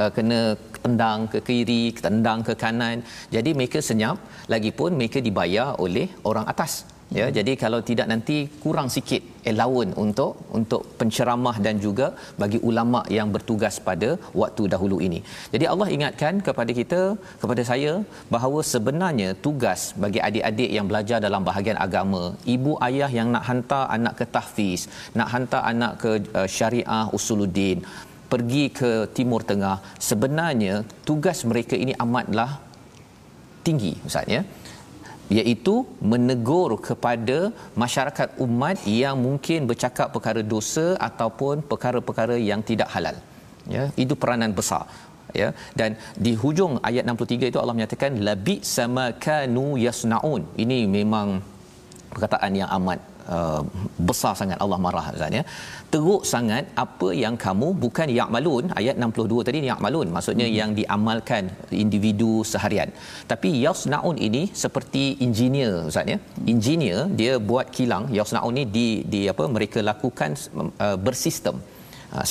uh, 0.01 0.11
kena 0.17 0.39
tendang 0.83 1.19
ke 1.31 1.39
kiri 1.47 1.83
tendang 2.05 2.39
ke 2.47 2.53
kanan 2.63 2.97
jadi 3.35 3.51
mereka 3.59 3.79
senyap 3.89 4.17
lagipun 4.53 4.95
mereka 4.99 5.19
dibayar 5.27 5.69
oleh 5.85 6.07
orang 6.29 6.45
atas 6.53 6.73
ya 7.19 7.25
jadi 7.37 7.53
kalau 7.63 7.79
tidak 7.89 8.07
nanti 8.11 8.37
kurang 8.63 8.87
sikit 8.95 9.21
allowance 9.51 9.93
untuk 10.03 10.31
untuk 10.57 10.81
penceramah 10.99 11.55
dan 11.65 11.75
juga 11.85 12.07
bagi 12.41 12.59
ulama 12.69 13.01
yang 13.17 13.29
bertugas 13.35 13.75
pada 13.87 14.09
waktu 14.41 14.63
dahulu 14.73 14.97
ini. 15.07 15.19
Jadi 15.53 15.65
Allah 15.73 15.87
ingatkan 15.95 16.41
kepada 16.47 16.71
kita 16.79 17.01
kepada 17.43 17.63
saya 17.71 17.93
bahawa 18.35 18.59
sebenarnya 18.73 19.29
tugas 19.45 19.81
bagi 20.03 20.19
adik-adik 20.27 20.71
yang 20.77 20.87
belajar 20.91 21.19
dalam 21.27 21.43
bahagian 21.49 21.79
agama 21.87 22.23
ibu 22.55 22.73
ayah 22.89 23.11
yang 23.19 23.29
nak 23.35 23.45
hantar 23.49 23.83
anak 23.97 24.15
ke 24.19 24.27
tahfiz 24.35 24.83
nak 25.19 25.29
hantar 25.35 25.61
anak 25.71 25.93
ke 26.03 26.11
uh, 26.39 26.49
syariah 26.57 27.05
usuluddin 27.17 27.79
pergi 28.33 28.63
ke 28.79 28.91
timur 29.17 29.41
tengah 29.51 29.77
sebenarnya 30.09 30.75
tugas 31.09 31.39
mereka 31.51 31.75
ini 31.83 31.93
amatlah 32.05 32.51
tinggi 33.67 33.93
ustaz 34.07 34.27
ya 34.35 34.41
iaitu 35.39 35.75
menegur 36.11 36.77
kepada 36.87 37.37
masyarakat 37.83 38.37
umat 38.45 38.77
yang 39.01 39.15
mungkin 39.25 39.65
bercakap 39.69 40.13
perkara 40.15 40.41
dosa 40.53 40.85
ataupun 41.09 41.65
perkara-perkara 41.71 42.37
yang 42.49 42.61
tidak 42.69 42.89
halal. 42.95 43.17
Ya 43.75 43.89
itu 44.03 44.13
peranan 44.13 44.53
besar. 44.59 44.85
Ya 45.39 45.49
dan 45.79 45.97
di 46.25 46.31
hujung 46.41 46.79
ayat 46.89 47.03
63 47.03 47.51
itu 47.51 47.59
Allah 47.61 47.75
menyatakan 47.77 48.11
labi 48.27 48.55
sama 48.75 49.05
kanu 49.25 49.67
yasnaun. 49.85 50.43
Ini 50.63 50.79
memang 50.97 51.41
perkataan 52.13 52.53
yang 52.61 52.69
amat 52.79 52.99
uh, 53.35 53.61
besar 54.09 54.33
sangat 54.41 54.57
Allah 54.63 54.79
marah 54.85 55.05
Ustaz 55.15 55.37
ya. 55.39 55.43
Teruk 55.93 56.23
sangat 56.33 56.65
apa 56.83 57.09
yang 57.23 57.35
kamu 57.45 57.67
bukan 57.83 58.09
ya'malun 58.19 58.65
ayat 58.79 58.95
62 59.07 59.45
tadi 59.47 59.61
ya'malun 59.71 60.07
maksudnya 60.15 60.47
hmm. 60.49 60.57
yang 60.59 60.71
diamalkan 60.79 61.43
individu 61.83 62.31
seharian. 62.51 62.91
Tapi 63.31 63.51
yasnaun 63.65 64.17
ini 64.27 64.43
seperti 64.63 65.05
engineer 65.27 65.73
Ustaz 65.91 66.13
ya. 66.13 66.19
Engineer 66.55 66.99
dia 67.21 67.35
buat 67.51 67.69
kilang 67.77 68.05
yasnaun 68.19 68.55
ni 68.59 68.65
di 68.77 68.87
di 69.13 69.23
apa 69.33 69.45
mereka 69.57 69.79
lakukan 69.91 70.33
uh, 70.85 70.97
bersistem 71.07 71.57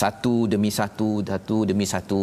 satu 0.03 0.35
demi 0.53 0.71
satu 0.79 1.11
satu 1.31 1.57
demi 1.71 1.87
satu. 1.95 2.21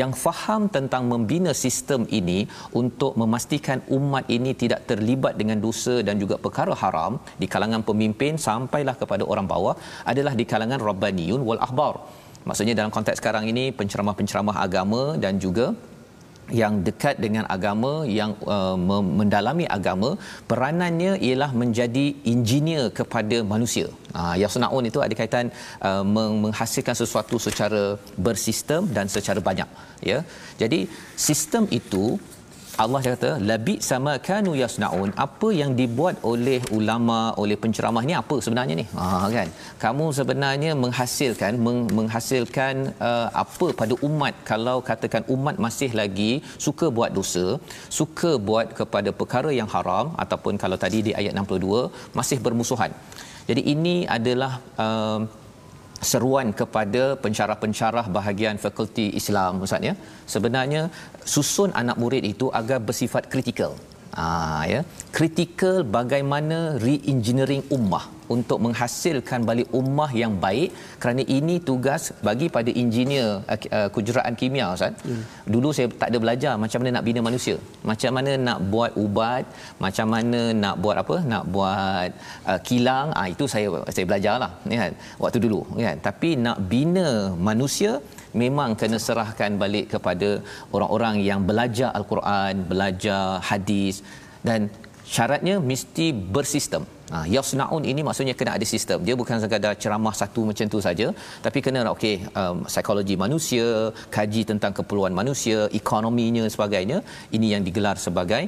Yang 0.00 0.12
faham 0.24 0.62
tentang 0.76 1.04
membina 1.12 1.52
sistem 1.64 2.02
ini 2.20 2.38
untuk 2.82 3.14
memastikan 3.20 3.80
umat 3.98 4.24
ini 4.36 4.52
tidak 4.62 4.80
terlibat 4.90 5.34
dengan 5.40 5.58
dosa 5.66 5.94
dan 6.06 6.16
juga 6.22 6.36
perkara 6.44 6.74
haram 6.82 7.12
di 7.42 7.46
kalangan 7.54 7.82
pemimpin 7.88 8.34
sampailah 8.48 8.96
kepada 9.02 9.24
orang 9.32 9.46
bawah 9.52 9.74
adalah 10.12 10.34
di 10.40 10.44
kalangan 10.52 10.80
rabbaniyun 10.88 11.42
wal 11.48 11.60
ahbar 11.66 11.94
maksudnya 12.48 12.74
dalam 12.78 12.92
konteks 12.96 13.18
sekarang 13.20 13.44
ini 13.52 13.64
penceramah-penceramah 13.78 14.56
agama 14.66 15.02
dan 15.24 15.34
juga 15.44 15.66
yang 16.60 16.74
dekat 16.86 17.16
dengan 17.24 17.44
agama 17.54 17.92
yang 18.18 18.32
uh, 18.54 18.76
mendalami 19.20 19.64
agama 19.76 20.10
peranannya 20.50 21.12
ialah 21.26 21.50
menjadi 21.62 22.06
engineer 22.32 22.84
kepada 22.98 23.40
manusia. 23.52 23.88
Ah 24.12 24.32
uh, 24.32 24.34
yasnaun 24.42 24.84
itu 24.90 25.00
ada 25.06 25.14
kaitan 25.20 25.48
uh, 25.88 26.04
menghasilkan 26.44 26.96
sesuatu 27.02 27.38
secara 27.46 27.82
bersistem 28.26 28.84
dan 28.96 29.08
secara 29.16 29.40
banyak 29.48 29.68
ya. 30.10 30.20
Jadi 30.62 30.80
sistem 31.28 31.64
itu 31.80 32.04
Allah 32.82 33.00
kata 33.06 33.30
labi 33.50 33.74
sama 33.88 34.12
kanu 34.28 34.52
yasnaun. 34.60 35.10
Apa 35.24 35.48
yang 35.58 35.70
dibuat 35.80 36.16
oleh 36.30 36.58
ulama 36.78 37.18
oleh 37.42 37.56
penceramah 37.64 38.02
ni 38.08 38.14
apa 38.20 38.36
sebenarnya 38.44 38.74
ni? 38.80 38.86
Ha 38.98 39.28
kan? 39.36 39.48
Kamu 39.84 40.06
sebenarnya 40.18 40.72
menghasilkan 40.84 41.52
meng, 41.66 41.80
menghasilkan 41.98 42.74
uh, 43.08 43.28
apa 43.44 43.68
pada 43.80 43.94
umat. 44.08 44.34
Kalau 44.50 44.76
katakan 44.88 45.22
umat 45.36 45.58
masih 45.66 45.90
lagi 46.00 46.32
suka 46.66 46.88
buat 46.96 47.12
dosa 47.18 47.46
suka 47.98 48.32
buat 48.48 48.66
kepada 48.80 49.12
perkara 49.20 49.52
yang 49.60 49.70
haram 49.74 50.06
ataupun 50.24 50.54
kalau 50.64 50.78
tadi 50.84 51.00
di 51.08 51.14
ayat 51.20 51.32
62 51.44 52.18
masih 52.18 52.40
bermusuhan. 52.46 52.90
Jadi 53.48 53.62
ini 53.74 53.96
adalah 54.18 54.52
uh, 54.84 55.20
seruan 56.10 56.48
kepada 56.60 57.02
pencarah-pencarah 57.24 58.06
bahagian 58.16 58.56
fakulti 58.64 59.06
Islam 59.20 59.64
Ustaz 59.66 59.88
ya. 59.88 59.94
Sebenarnya 60.34 60.82
susun 61.34 61.72
anak 61.82 61.96
murid 62.02 62.24
itu 62.32 62.48
agar 62.60 62.78
bersifat 62.88 63.26
kritikal. 63.32 63.74
Ah 64.22 64.62
ya, 64.72 64.80
kritikal 65.16 65.76
bagaimana 65.96 66.58
re-engineering 66.84 67.62
ummah 67.76 68.04
untuk 68.34 68.58
menghasilkan 68.64 69.40
balik 69.48 69.68
ummah 69.78 70.08
yang 70.20 70.32
baik 70.44 70.70
kerana 71.02 71.22
ini 71.36 71.54
tugas 71.68 72.02
bagi 72.26 72.46
pada 72.56 72.70
engineer 72.82 73.42
uh, 73.54 73.88
kejuruteraan 73.94 74.34
kimia 74.40 74.66
Ustaz. 74.76 74.94
Hmm. 75.06 75.22
Dulu 75.54 75.68
saya 75.76 75.86
tak 76.02 76.08
ada 76.10 76.18
belajar 76.24 76.52
macam 76.64 76.78
mana 76.80 76.90
nak 76.96 77.04
bina 77.08 77.20
manusia. 77.28 77.56
Macam 77.90 78.10
mana 78.16 78.32
nak 78.48 78.58
buat 78.72 78.92
ubat, 79.04 79.44
macam 79.84 80.06
mana 80.14 80.40
nak 80.62 80.76
buat 80.84 80.96
apa? 81.02 81.16
Nak 81.32 81.44
buat 81.54 82.08
uh, 82.50 82.60
kilang. 82.68 83.10
Ah 83.18 83.26
itu 83.34 83.44
saya 83.54 83.82
saya 83.96 84.06
belajarlah 84.10 84.52
ya 84.74 84.78
kan 84.84 84.92
waktu 85.24 85.40
dulu 85.46 85.60
kan. 85.88 85.98
Tapi 86.08 86.30
nak 86.46 86.60
bina 86.72 87.08
manusia 87.50 87.98
memang 88.42 88.70
kena 88.80 88.98
serahkan 89.06 89.52
balik 89.62 89.86
kepada 89.94 90.30
orang-orang 90.76 91.16
yang 91.28 91.40
belajar 91.50 91.90
al-Quran, 91.98 92.66
belajar 92.72 93.22
hadis 93.50 94.02
dan 94.48 94.60
syaratnya 95.14 95.56
mesti 95.70 96.06
bersistem. 96.36 96.84
Ha, 97.12 97.18
yasnaun 97.34 97.84
ini 97.90 98.00
maksudnya 98.06 98.34
kena 98.38 98.52
ada 98.58 98.66
sistem. 98.74 98.98
Dia 99.06 99.14
bukan 99.20 99.36
sekadar 99.42 99.72
ceramah 99.82 100.14
satu 100.20 100.40
macam 100.48 100.66
tu 100.74 100.78
saja, 100.86 101.06
tapi 101.44 101.58
kena 101.64 101.80
okey 101.94 102.14
um, 102.40 102.64
psikologi 102.70 103.16
manusia, 103.24 103.66
kaji 104.16 104.42
tentang 104.50 104.72
keperluan 104.78 105.14
manusia, 105.20 105.58
ekonominya 105.80 106.44
sebagainya. 106.54 106.98
Ini 107.36 107.46
yang 107.54 107.62
digelar 107.68 107.96
sebagai 108.06 108.42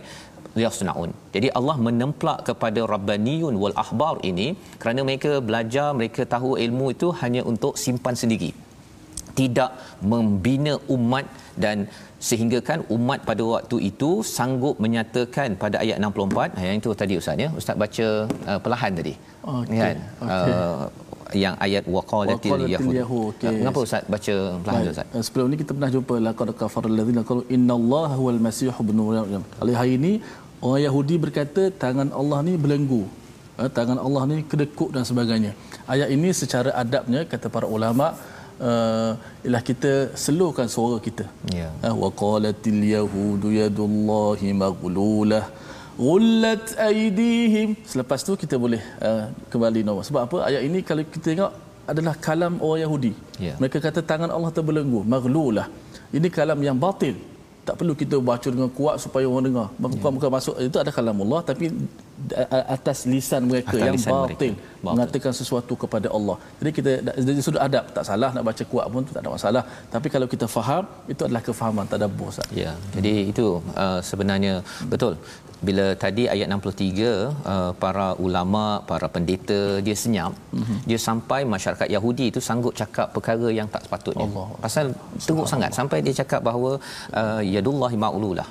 yasnaun. 0.65 1.11
Jadi 1.35 1.49
Allah 1.59 1.77
menemplak 1.87 2.39
kepada 2.49 2.81
rabbaniyun 2.95 3.55
wal 3.63 3.77
ahbar 3.85 4.15
ini 4.31 4.49
kerana 4.83 5.01
mereka 5.09 5.33
belajar, 5.49 5.89
mereka 6.01 6.25
tahu 6.35 6.53
ilmu 6.67 6.87
itu 6.97 7.11
hanya 7.23 7.45
untuk 7.53 7.77
simpan 7.85 8.17
sendiri. 8.23 8.51
Tidak 9.41 9.71
membina 10.13 10.75
umat 10.97 11.27
dan 11.65 11.89
sehingga 12.29 12.59
kan 12.69 12.79
umat 12.97 13.21
pada 13.29 13.43
waktu 13.55 13.77
itu 13.91 14.11
sanggup 14.37 14.77
menyatakan 14.85 15.49
pada 15.63 15.77
ayat 15.85 15.97
64 16.01 16.61
yang 16.67 16.79
itu 16.81 16.91
tadi 17.01 17.15
ustaz 17.21 17.43
ya 17.45 17.49
ustaz 17.61 17.77
baca 17.83 18.07
uh, 18.51 18.59
perlahan 18.65 18.93
tadi 18.99 19.15
okay. 19.57 19.81
kan 19.83 19.97
okay. 20.29 20.53
Uh, 20.55 20.85
yang 21.43 21.55
ayat 21.67 21.85
waqalatil 21.97 22.65
yahud 22.75 23.33
okay. 23.37 23.53
kenapa 23.61 23.79
ustaz 23.87 24.09
baca 24.15 24.35
perlahan 24.65 24.83
Baik. 24.87 24.95
ustaz 24.95 25.17
uh, 25.17 25.23
sebelum 25.27 25.47
ni 25.53 25.57
kita 25.63 25.71
pernah 25.77 25.91
jumpa 25.97 26.15
laqad 26.29 26.51
kafara 26.63 26.89
allazina 26.93 27.23
qalu 27.31 27.45
innallaha 27.57 28.17
huwal 28.21 28.41
masih 28.47 28.73
ibnu 28.85 29.05
maryam 29.11 29.45
hari 29.81 29.93
ini 30.01 30.13
orang 30.67 30.83
yahudi 30.87 31.17
berkata 31.25 31.65
tangan 31.85 32.11
Allah 32.21 32.39
ni 32.49 32.55
belenggu 32.65 33.03
uh, 33.61 33.71
tangan 33.79 34.01
Allah 34.07 34.23
ni 34.33 34.39
kedekut 34.53 34.91
dan 34.97 35.05
sebagainya 35.11 35.53
ayat 35.95 36.09
ini 36.17 36.31
secara 36.41 36.73
adabnya 36.85 37.23
kata 37.35 37.53
para 37.57 37.69
ulama 37.77 38.09
uh, 38.61 39.13
ialah 39.45 39.63
kita 39.71 39.93
slowkan 40.25 40.69
suara 40.75 40.97
kita. 41.07 41.25
Ya. 41.53 41.69
Uh, 41.87 41.95
wa 42.03 42.11
qalatil 42.23 42.81
yahudu 42.97 43.53
yadullahi 43.61 44.51
maghlulah 44.65 45.45
ghullat 45.97 46.77
aydihim. 46.89 47.77
Selepas 47.93 48.21
tu 48.27 48.33
kita 48.43 48.57
boleh 48.65 48.83
uh, 49.09 49.33
kembali 49.53 49.81
normal. 49.87 50.05
Sebab 50.09 50.23
apa? 50.29 50.39
Ayat 50.49 50.63
ini 50.69 50.81
kalau 50.85 51.05
kita 51.05 51.27
tengok 51.33 51.53
adalah 51.87 52.15
kalam 52.27 52.55
orang 52.67 52.83
Yahudi. 52.85 53.13
Ya. 53.39 53.55
Mereka 53.63 53.79
kata 53.79 54.01
tangan 54.03 54.31
Allah 54.37 54.51
terbelenggu, 54.51 55.01
maghlulah. 55.15 55.67
Ini 56.17 56.29
kalam 56.31 56.59
yang 56.69 56.77
batil. 56.77 57.17
Tak 57.69 57.75
perlu 57.79 57.95
kita 58.03 58.17
baca 58.31 58.49
dengan 58.55 58.71
kuat 58.79 58.97
supaya 59.05 59.25
orang 59.31 59.45
dengar. 59.49 59.69
Bukan-bukan 59.83 60.31
ya. 60.31 60.35
masuk 60.37 60.55
itu 60.71 60.79
ada 60.83 60.91
kalam 60.97 61.19
Allah 61.25 61.41
tapi 61.51 61.65
atas 62.77 62.99
lisan 63.13 63.43
mereka 63.51 63.75
atas 63.75 63.87
yang 63.87 63.95
lisan 63.97 64.13
batil 64.15 64.53
mereka. 64.55 64.85
mengatakan 64.87 65.33
sesuatu 65.41 65.75
kepada 65.83 66.09
Allah. 66.17 66.37
Jadi 66.61 66.71
kita 66.79 66.91
dari 67.07 67.43
sudut 67.47 67.63
adab 67.67 67.85
tak 67.97 68.05
salah 68.09 68.31
nak 68.37 68.45
baca 68.49 68.65
kuat 68.73 68.87
pun 68.93 69.03
tak 69.17 69.21
ada 69.23 69.31
masalah. 69.37 69.63
Tapi 69.95 70.09
kalau 70.15 70.29
kita 70.35 70.47
faham 70.57 70.85
itu 71.13 71.21
adalah 71.27 71.43
kefahaman 71.49 71.87
tadabbur. 71.93 72.31
Ya. 72.63 72.73
Jadi 72.97 73.15
itu 73.33 73.47
uh, 73.85 74.01
sebenarnya 74.11 74.55
betul. 74.93 75.15
Bila 75.69 75.87
tadi 76.05 76.25
ayat 76.35 76.47
63 76.53 77.11
uh, 77.53 77.73
para 77.83 78.07
ulama, 78.27 78.65
para 78.91 79.07
pendeta 79.15 79.61
dia 79.87 79.97
senyap, 80.03 80.33
mm-hmm. 80.59 80.79
dia 80.89 80.99
sampai 81.09 81.41
masyarakat 81.55 81.89
Yahudi 81.97 82.27
itu 82.33 82.41
sanggup 82.49 82.75
cakap 82.81 83.09
perkara 83.17 83.49
yang 83.59 83.69
tak 83.75 83.83
sepatutnya. 83.87 84.27
Allah. 84.29 84.49
Pasal 84.67 84.87
teruk 85.27 85.49
sangat 85.53 85.71
sampai 85.79 85.99
dia 86.07 86.15
cakap 86.23 86.41
bahawa 86.49 86.73
uh, 87.21 87.43
yadullahi 87.55 87.99
ma'ululah 88.05 88.49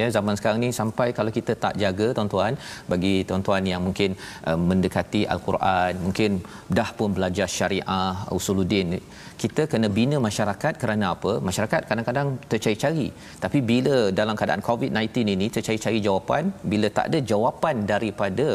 ya 0.00 0.06
zaman 0.16 0.34
sekarang 0.38 0.60
ni 0.64 0.70
sampai 0.80 1.08
kalau 1.18 1.32
kita 1.38 1.52
tak 1.64 1.74
jaga 1.82 2.08
tuan-tuan 2.16 2.54
bagi 2.92 3.14
tuan-tuan 3.28 3.64
yang 3.72 3.82
mungkin 3.86 4.10
uh, 4.48 4.58
mendekati 4.68 5.22
al-Quran 5.34 5.92
mungkin 6.06 6.30
dah 6.78 6.90
pun 6.98 7.10
belajar 7.18 7.48
syariah 7.58 8.12
usuluddin 8.38 8.90
kita 9.42 9.62
kena 9.72 9.88
bina 9.96 10.16
masyarakat 10.26 10.74
kerana 10.82 11.06
apa? 11.14 11.32
Masyarakat 11.48 11.80
kadang-kadang 11.88 12.28
tercari-cari. 12.50 13.08
Tapi 13.44 13.58
bila 13.70 13.96
dalam 14.20 14.34
keadaan 14.38 14.64
COVID-19 14.68 15.34
ini 15.36 15.46
tercari-cari 15.56 15.98
jawapan 16.06 16.44
bila 16.72 16.88
tak 16.98 17.08
ada 17.10 17.20
jawapan 17.32 17.84
daripada 17.92 18.48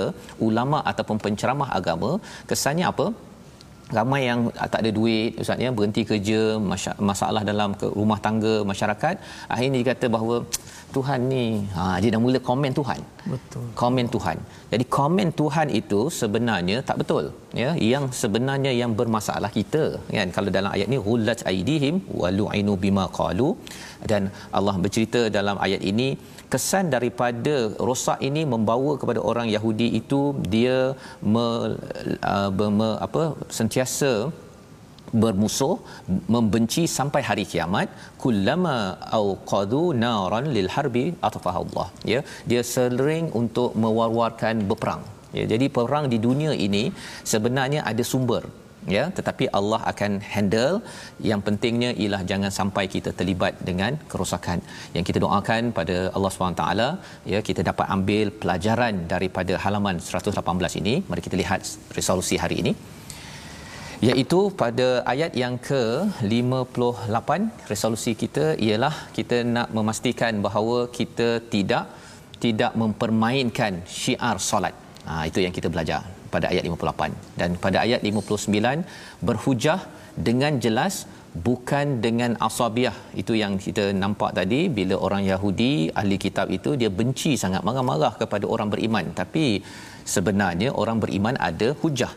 ulama 0.48 0.80
ataupun 0.92 1.20
penceramah 1.26 1.70
agama 1.80 2.12
kesannya 2.52 2.88
apa 2.94 3.08
ramai 3.98 4.22
yang 4.30 4.39
tak 4.74 4.80
ada 4.84 4.92
duit 5.00 5.39
ustaz 5.44 5.64
ya 5.66 5.70
berhenti 5.78 6.02
kerja 6.12 6.39
masalah 7.12 7.42
dalam 7.52 7.72
rumah 8.00 8.20
tangga 8.26 8.56
masyarakat. 8.72 9.16
Akhirnya 9.54 9.78
dikata 9.82 10.08
bahawa 10.16 10.38
Tuhan 10.96 11.20
ni 11.34 11.44
ha 11.76 11.84
dia 12.04 12.12
dah 12.14 12.22
mula 12.24 12.39
komen 12.50 12.72
Tuhan. 12.80 13.02
Betul. 13.34 13.66
Komen 13.82 14.06
Tuhan. 14.16 14.38
Jadi 14.72 14.86
komen 14.98 15.30
Tuhan 15.42 15.68
itu 15.82 16.00
sebenarnya 16.22 16.78
tak 16.89 16.98
betul 17.02 17.26
ya. 17.62 17.70
Yang 17.92 18.06
sebenarnya 18.22 18.72
yang 18.82 18.92
bermasalah 19.00 19.52
kita 19.60 19.84
kan. 20.16 20.30
Kalau 20.38 20.50
dalam 20.58 20.72
ayat 20.76 20.89
ni 20.94 21.00
hullat 21.08 21.42
aidihim 21.52 21.98
walu'inu 22.22 22.76
bima 22.86 23.06
qalu 23.20 23.50
dan 24.12 24.24
Allah 24.58 24.76
bercerita 24.84 25.22
dalam 25.38 25.58
ayat 25.66 25.82
ini 25.91 26.08
kesan 26.54 26.86
daripada 26.95 27.56
rosak 27.88 28.20
ini 28.30 28.41
membawa 28.54 28.93
kepada 29.02 29.20
orang 29.32 29.47
Yahudi 29.56 29.88
itu 30.02 30.22
dia 30.54 30.78
me, 31.34 31.47
uh, 32.34 32.70
me, 32.80 32.89
apa 33.08 33.24
sentiasa 33.58 34.12
bermusuh 35.22 35.76
membenci 36.34 36.84
sampai 36.97 37.22
hari 37.30 37.43
kiamat. 37.52 37.88
Kullama 38.24 38.76
au 39.18 39.26
qadu 39.52 39.84
naran 40.04 40.45
lil 40.56 40.70
harbi 40.76 41.06
atafah 41.28 41.56
Allah 41.64 41.88
ya 42.12 42.20
dia 42.52 42.62
sering 42.76 43.28
untuk 43.41 43.72
mewar-warkan 43.84 44.64
berperang. 44.72 45.04
Ya 45.38 45.45
jadi 45.54 45.68
perang 45.76 46.06
di 46.14 46.18
dunia 46.28 46.52
ini 46.68 46.84
sebenarnya 47.34 47.82
ada 47.91 48.04
sumber 48.12 48.43
ya 48.95 49.03
tetapi 49.17 49.45
Allah 49.59 49.82
akan 49.91 50.11
handle. 50.34 50.75
Yang 51.29 51.41
pentingnya 51.47 51.91
ialah 52.01 52.21
jangan 52.32 52.51
sampai 52.59 52.86
kita 52.95 53.11
terlibat 53.19 53.53
dengan 53.69 53.99
kerosakan. 54.11 54.61
Yang 54.95 55.05
kita 55.09 55.19
doakan 55.25 55.71
pada 55.79 55.97
Allah 56.15 56.32
SWT 56.32 56.65
ya 57.34 57.41
kita 57.49 57.61
dapat 57.69 57.86
ambil 57.95 58.25
pelajaran 58.41 58.95
daripada 59.13 59.55
halaman 59.65 59.97
118 59.99 60.82
ini. 60.82 60.95
Mari 61.09 61.23
kita 61.27 61.38
lihat 61.43 61.61
resolusi 61.99 62.38
hari 62.43 62.57
ini. 62.63 62.73
Iaitu 64.09 64.39
pada 64.61 64.88
ayat 65.13 65.32
yang 65.41 65.55
ke-58 65.69 67.29
resolusi 67.71 68.11
kita 68.21 68.45
ialah 68.67 68.93
kita 69.17 69.45
nak 69.55 69.69
memastikan 69.77 70.41
bahawa 70.45 70.89
kita 70.89 71.27
tidak 71.53 71.86
tidak 72.41 72.73
mempermainkan 72.82 73.86
syiar 73.86 74.41
solat. 74.49 74.73
Ha, 75.05 75.29
itu 75.29 75.39
yang 75.45 75.53
kita 75.53 75.69
belajar 75.69 76.01
pada 76.34 76.45
ayat 76.51 76.63
58 76.67 77.39
dan 77.39 77.49
pada 77.63 77.77
ayat 77.86 78.01
59 78.09 79.27
berhujah 79.29 79.79
dengan 80.27 80.53
jelas 80.65 80.95
bukan 81.47 81.88
dengan 82.05 82.32
asabiah. 82.47 82.95
Itu 83.21 83.34
yang 83.41 83.53
kita 83.65 83.86
nampak 84.03 84.32
tadi 84.39 84.61
bila 84.77 84.95
orang 85.05 85.23
Yahudi 85.32 85.71
ahli 86.01 86.17
kitab 86.25 86.47
itu 86.57 86.73
dia 86.82 86.91
benci 86.99 87.32
sangat 87.43 87.63
marah-marah 87.67 88.13
kepada 88.21 88.45
orang 88.53 88.69
beriman. 88.73 89.05
Tapi 89.21 89.45
sebenarnya 90.15 90.71
orang 90.84 90.99
beriman 91.03 91.38
ada 91.49 91.69
hujah. 91.84 92.13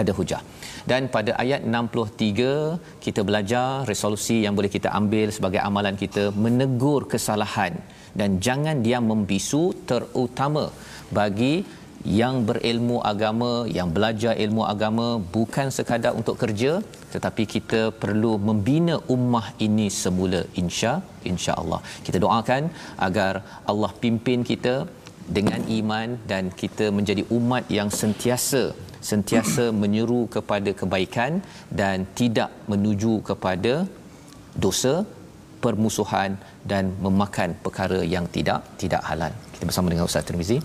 Ada 0.00 0.12
hujah. 0.18 0.42
Dan 0.90 1.10
pada 1.14 1.32
ayat 1.42 1.66
63 1.66 3.02
kita 3.04 3.20
belajar 3.28 3.82
resolusi 3.90 4.36
yang 4.44 4.54
boleh 4.58 4.70
kita 4.76 4.88
ambil 5.00 5.28
sebagai 5.36 5.60
amalan 5.68 5.98
kita 6.02 6.24
menegur 6.44 7.10
kesalahan. 7.12 7.74
Dan 8.20 8.38
jangan 8.46 8.76
dia 8.86 8.98
membisu 9.10 9.64
terutama 9.90 10.64
bagi 11.18 11.54
yang 12.04 12.48
berilmu 12.48 12.98
agama, 13.12 13.52
yang 13.78 13.88
belajar 13.96 14.32
ilmu 14.44 14.62
agama 14.72 15.08
bukan 15.36 15.68
sekadar 15.76 16.12
untuk 16.20 16.36
kerja 16.42 16.72
tetapi 17.14 17.42
kita 17.54 17.80
perlu 18.02 18.32
membina 18.48 18.96
ummah 19.14 19.46
ini 19.66 19.86
semula 20.02 20.40
insya 20.62 20.92
insya-Allah. 21.30 21.80
Kita 22.06 22.18
doakan 22.24 22.62
agar 23.08 23.32
Allah 23.70 23.92
pimpin 24.02 24.46
kita 24.50 24.74
dengan 25.38 25.60
iman 25.78 26.08
dan 26.30 26.44
kita 26.62 26.88
menjadi 26.98 27.22
umat 27.38 27.64
yang 27.78 27.90
sentiasa 28.00 28.62
sentiasa 29.10 29.64
menyeru 29.82 30.22
kepada 30.36 30.70
kebaikan 30.80 31.40
dan 31.80 32.06
tidak 32.20 32.50
menuju 32.72 33.14
kepada 33.30 33.74
dosa 34.64 34.94
permusuhan 35.64 36.40
dan 36.70 36.84
memakan 37.04 37.52
perkara 37.64 38.00
yang 38.14 38.26
tidak 38.36 38.60
tidak 38.80 39.02
halal. 39.08 39.32
Kita 39.54 39.64
bersama 39.68 39.92
dengan 39.92 40.08
Ustaz 40.08 40.24
Tirmizi. 40.28 40.58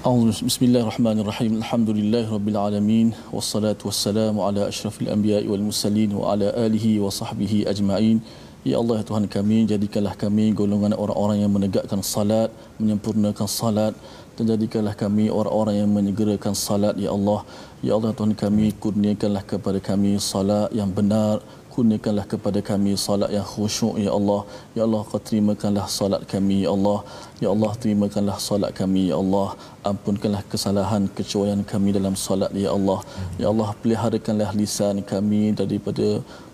Bismillahirrahmanirrahim. 0.00 1.60
Alhamdulillahirabbil 1.60 2.56
alamin 2.56 3.12
wassalatu 3.36 3.92
wassalamu 3.92 4.40
ala 4.40 4.72
asyrafil 4.72 5.12
anbiya'i 5.12 5.44
wal 5.44 5.60
mursalin 5.60 6.16
wa 6.16 6.32
ala 6.32 6.48
alihi 6.56 6.96
wa 7.04 7.12
sahbihi 7.12 7.68
ajma'in. 7.68 8.24
Ya 8.64 8.80
Allah 8.80 8.96
ya 9.00 9.04
Tuhan 9.04 9.28
kami 9.28 9.68
jadikanlah 9.68 10.16
kami 10.16 10.56
golongan 10.56 10.96
orang-orang 10.96 11.44
yang 11.44 11.52
menegakkan 11.52 12.00
salat, 12.00 12.48
menyempurnakan 12.80 13.44
salat 13.44 13.92
dan 14.40 14.48
jadikanlah 14.48 14.96
kami 14.96 15.28
orang-orang 15.28 15.84
yang 15.84 15.92
menyegerakan 15.92 16.56
salat 16.56 16.96
ya 16.96 17.12
Allah. 17.12 17.44
Ya 17.84 17.92
Allah 17.92 18.16
ya 18.16 18.16
Tuhan 18.16 18.32
kami 18.32 18.72
kurniakanlah 18.80 19.44
kepada 19.44 19.84
kami 19.84 20.16
salat 20.16 20.72
yang 20.72 20.88
benar, 20.88 21.44
kurniakanlah 21.72 22.24
kepada 22.32 22.60
kami 22.70 22.92
salat 23.04 23.30
yang 23.36 23.46
khusyuk 23.52 23.94
ya 24.04 24.10
Allah. 24.18 24.40
Ya 24.76 24.82
Allah 24.86 25.02
kau 25.10 25.20
terimakanlah 25.28 25.86
salat 25.98 26.22
kami 26.32 26.56
ya 26.64 26.70
Allah. 26.76 26.98
Ya 27.42 27.48
Allah 27.54 27.72
terimakanlah 27.82 28.36
salat 28.48 28.70
kami 28.80 29.02
ya 29.10 29.16
Allah. 29.22 29.48
Ampunkanlah 29.90 30.42
kesalahan 30.52 31.04
kecuaian 31.18 31.62
kami 31.72 31.90
dalam 31.98 32.14
salat 32.26 32.52
ya 32.64 32.70
Allah. 32.76 32.98
Ya 33.42 33.46
Allah 33.52 33.70
peliharakanlah 33.82 34.50
lisan 34.60 34.98
kami 35.12 35.42
daripada 35.60 36.08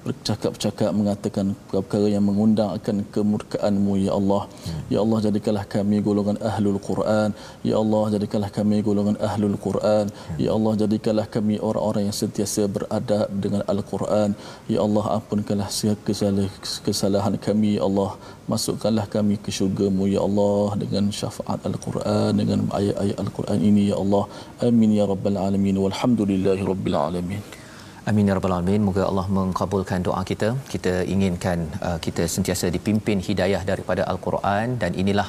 bercakap-cakap 0.06 0.90
mengatakan 0.98 1.46
perkara 1.72 2.06
yang 2.14 2.24
mengundang 2.28 2.70
akan 2.78 2.96
kemurkaanmu 3.14 3.92
ya 4.06 4.12
Allah. 4.18 4.42
Ya 4.92 4.98
Allah 5.04 5.18
jadikanlah 5.26 5.64
kami 5.74 5.96
golongan 6.08 6.38
ahlul 6.50 6.78
Quran. 6.88 7.28
Ya 7.68 7.76
Allah 7.82 8.04
jadikanlah 8.14 8.50
kami 8.58 8.76
golongan 8.88 9.16
ahlul 9.28 9.58
Quran. 9.66 10.06
Ya 10.44 10.50
Allah 10.56 10.72
jadikanlah 10.82 11.26
kami 11.36 11.56
orang-orang 11.68 12.04
yang 12.08 12.16
sentiasa 12.22 12.64
beradab 12.76 13.26
dengan 13.44 13.62
al-Quran. 13.74 14.30
Ya 14.74 14.78
Allah 14.86 15.04
ampunkanlah 15.18 15.68
segala 15.80 16.46
kesalahan 16.86 17.36
kami 17.48 17.72
ya 17.78 17.84
Allah. 17.90 18.10
Masukkanlah 18.52 19.06
kami 19.16 19.36
ke 19.44 19.50
syurga-Mu 19.58 20.06
ya 20.14 20.22
Allah 20.28 20.66
dengan 20.82 21.04
syafaat 21.20 21.60
al-Quran 21.70 22.30
dengan 22.40 22.58
ayat-ayat 22.80 23.18
al-Quran 23.26 23.60
ini 23.70 23.84
ya 23.92 23.98
Allah. 24.02 24.24
Amin 24.70 24.90
ya 25.00 25.06
rabbal 25.12 25.38
alamin. 25.48 25.78
Walhamdulillahi 25.84 26.62
rabbil 26.72 26.98
alamin 27.06 27.65
Amin 28.10 28.28
ya 28.30 28.34
rabbal 28.36 28.52
alamin. 28.54 28.82
Moga 28.86 29.02
Allah 29.10 29.24
mengkabulkan 29.36 30.00
doa 30.06 30.20
kita. 30.28 30.48
Kita 30.72 30.92
inginkan 31.14 31.58
uh, 31.86 31.98
kita 32.04 32.24
sentiasa 32.34 32.66
dipimpin 32.74 33.18
hidayah 33.28 33.62
daripada 33.70 34.02
al-Quran 34.12 34.78
dan 34.82 34.92
inilah 35.02 35.26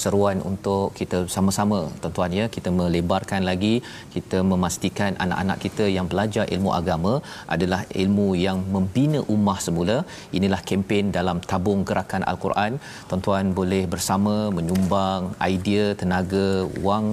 seruan 0.00 0.38
untuk 0.50 0.86
kita 0.98 1.18
sama-sama 1.34 1.78
tuan-tuan 2.00 2.32
ya 2.38 2.46
kita 2.56 2.70
melebarkan 2.78 3.42
lagi 3.50 3.72
kita 4.14 4.38
memastikan 4.50 5.12
anak-anak 5.24 5.58
kita 5.64 5.84
yang 5.96 6.06
belajar 6.12 6.44
ilmu 6.56 6.70
agama 6.80 7.12
adalah 7.54 7.80
ilmu 8.02 8.28
yang 8.46 8.58
membina 8.74 9.20
ummah 9.34 9.56
semula 9.66 9.96
inilah 10.38 10.60
kempen 10.70 11.08
dalam 11.18 11.40
tabung 11.52 11.82
gerakan 11.88 12.26
al-Quran 12.32 12.76
tuan-tuan 13.08 13.56
boleh 13.60 13.82
bersama 13.94 14.36
menyumbang 14.58 15.32
idea 15.52 15.86
tenaga 16.02 16.46
wang 16.88 17.08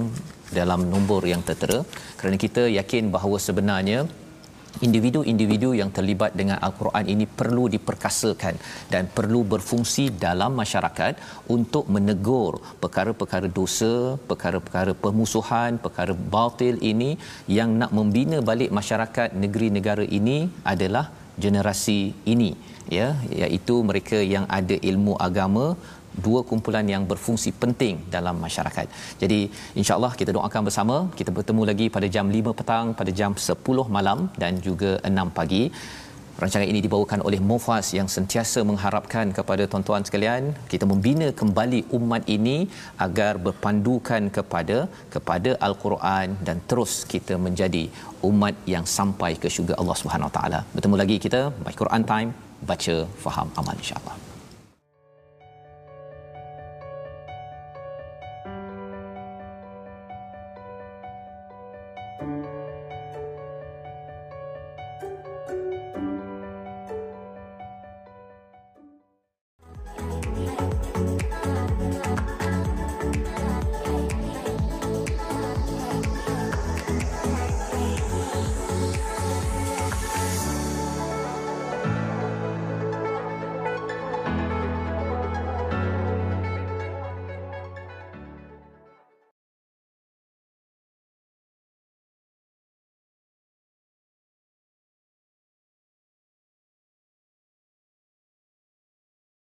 dalam 0.58 0.82
nombor 0.92 1.22
yang 1.32 1.42
tertera 1.48 1.80
kerana 2.20 2.38
kita 2.46 2.64
yakin 2.78 3.06
bahawa 3.16 3.40
sebenarnya 3.48 4.00
individu-individu 4.86 5.70
yang 5.80 5.90
terlibat 5.96 6.32
dengan 6.40 6.58
al-Quran 6.66 7.04
ini 7.14 7.24
perlu 7.40 7.64
diperkasakan 7.74 8.54
dan 8.92 9.08
perlu 9.16 9.40
berfungsi 9.52 10.04
dalam 10.26 10.52
masyarakat 10.62 11.14
untuk 11.56 11.84
menegur 11.96 12.52
perkara-perkara 12.84 13.48
dosa, 13.60 13.94
perkara-perkara 14.30 14.94
pemusuhan, 15.04 15.80
perkara 15.86 16.14
batil 16.36 16.76
ini 16.92 17.10
yang 17.58 17.72
nak 17.80 17.92
membina 17.98 18.40
balik 18.50 18.72
masyarakat 18.80 19.28
negeri 19.44 19.68
negara 19.78 20.04
ini 20.20 20.38
adalah 20.74 21.06
generasi 21.44 22.00
ini 22.32 22.50
ya. 22.98 23.08
Iaitu 23.42 23.76
mereka 23.90 24.18
yang 24.34 24.46
ada 24.58 24.76
ilmu 24.90 25.14
agama 25.28 25.66
dua 26.24 26.40
kumpulan 26.50 26.86
yang 26.94 27.04
berfungsi 27.12 27.52
penting 27.62 27.96
dalam 28.16 28.36
masyarakat. 28.46 28.86
Jadi 29.22 29.40
insya-Allah 29.80 30.12
kita 30.20 30.30
doakan 30.38 30.62
bersama. 30.68 30.96
Kita 31.18 31.30
bertemu 31.38 31.62
lagi 31.70 31.86
pada 31.96 32.08
jam 32.16 32.26
5 32.38 32.58
petang, 32.58 32.86
pada 33.00 33.12
jam 33.20 33.32
10 33.48 33.86
malam 33.96 34.18
dan 34.42 34.52
juga 34.68 34.92
6 35.12 35.38
pagi. 35.38 35.62
Rancangan 36.40 36.68
ini 36.72 36.80
dibawakan 36.84 37.20
oleh 37.28 37.38
Mufas 37.50 37.86
yang 37.98 38.08
sentiasa 38.14 38.60
mengharapkan 38.70 39.32
kepada 39.38 39.64
tuan-tuan 39.72 40.04
sekalian 40.08 40.52
kita 40.72 40.84
membina 40.90 41.28
kembali 41.40 41.80
umat 41.98 42.28
ini 42.36 42.56
agar 43.06 43.32
berpandukan 43.46 44.28
kepada 44.36 44.78
kepada 45.14 45.52
al-Quran 45.68 46.36
dan 46.48 46.60
terus 46.68 46.92
kita 47.14 47.40
menjadi 47.46 47.84
umat 48.30 48.54
yang 48.74 48.84
sampai 48.98 49.32
ke 49.40 49.48
syurga 49.56 49.80
Allah 49.80 49.98
Subhanahu 50.02 50.30
Wa 50.30 50.36
Taala. 50.38 50.60
Bertemu 50.76 50.96
lagi 51.04 51.18
kita 51.26 51.42
by 51.64 51.76
Quran 51.82 52.04
Time 52.12 52.30
baca 52.70 52.96
faham 53.24 53.48
amal 53.62 53.76
insya-Allah. 53.84 54.25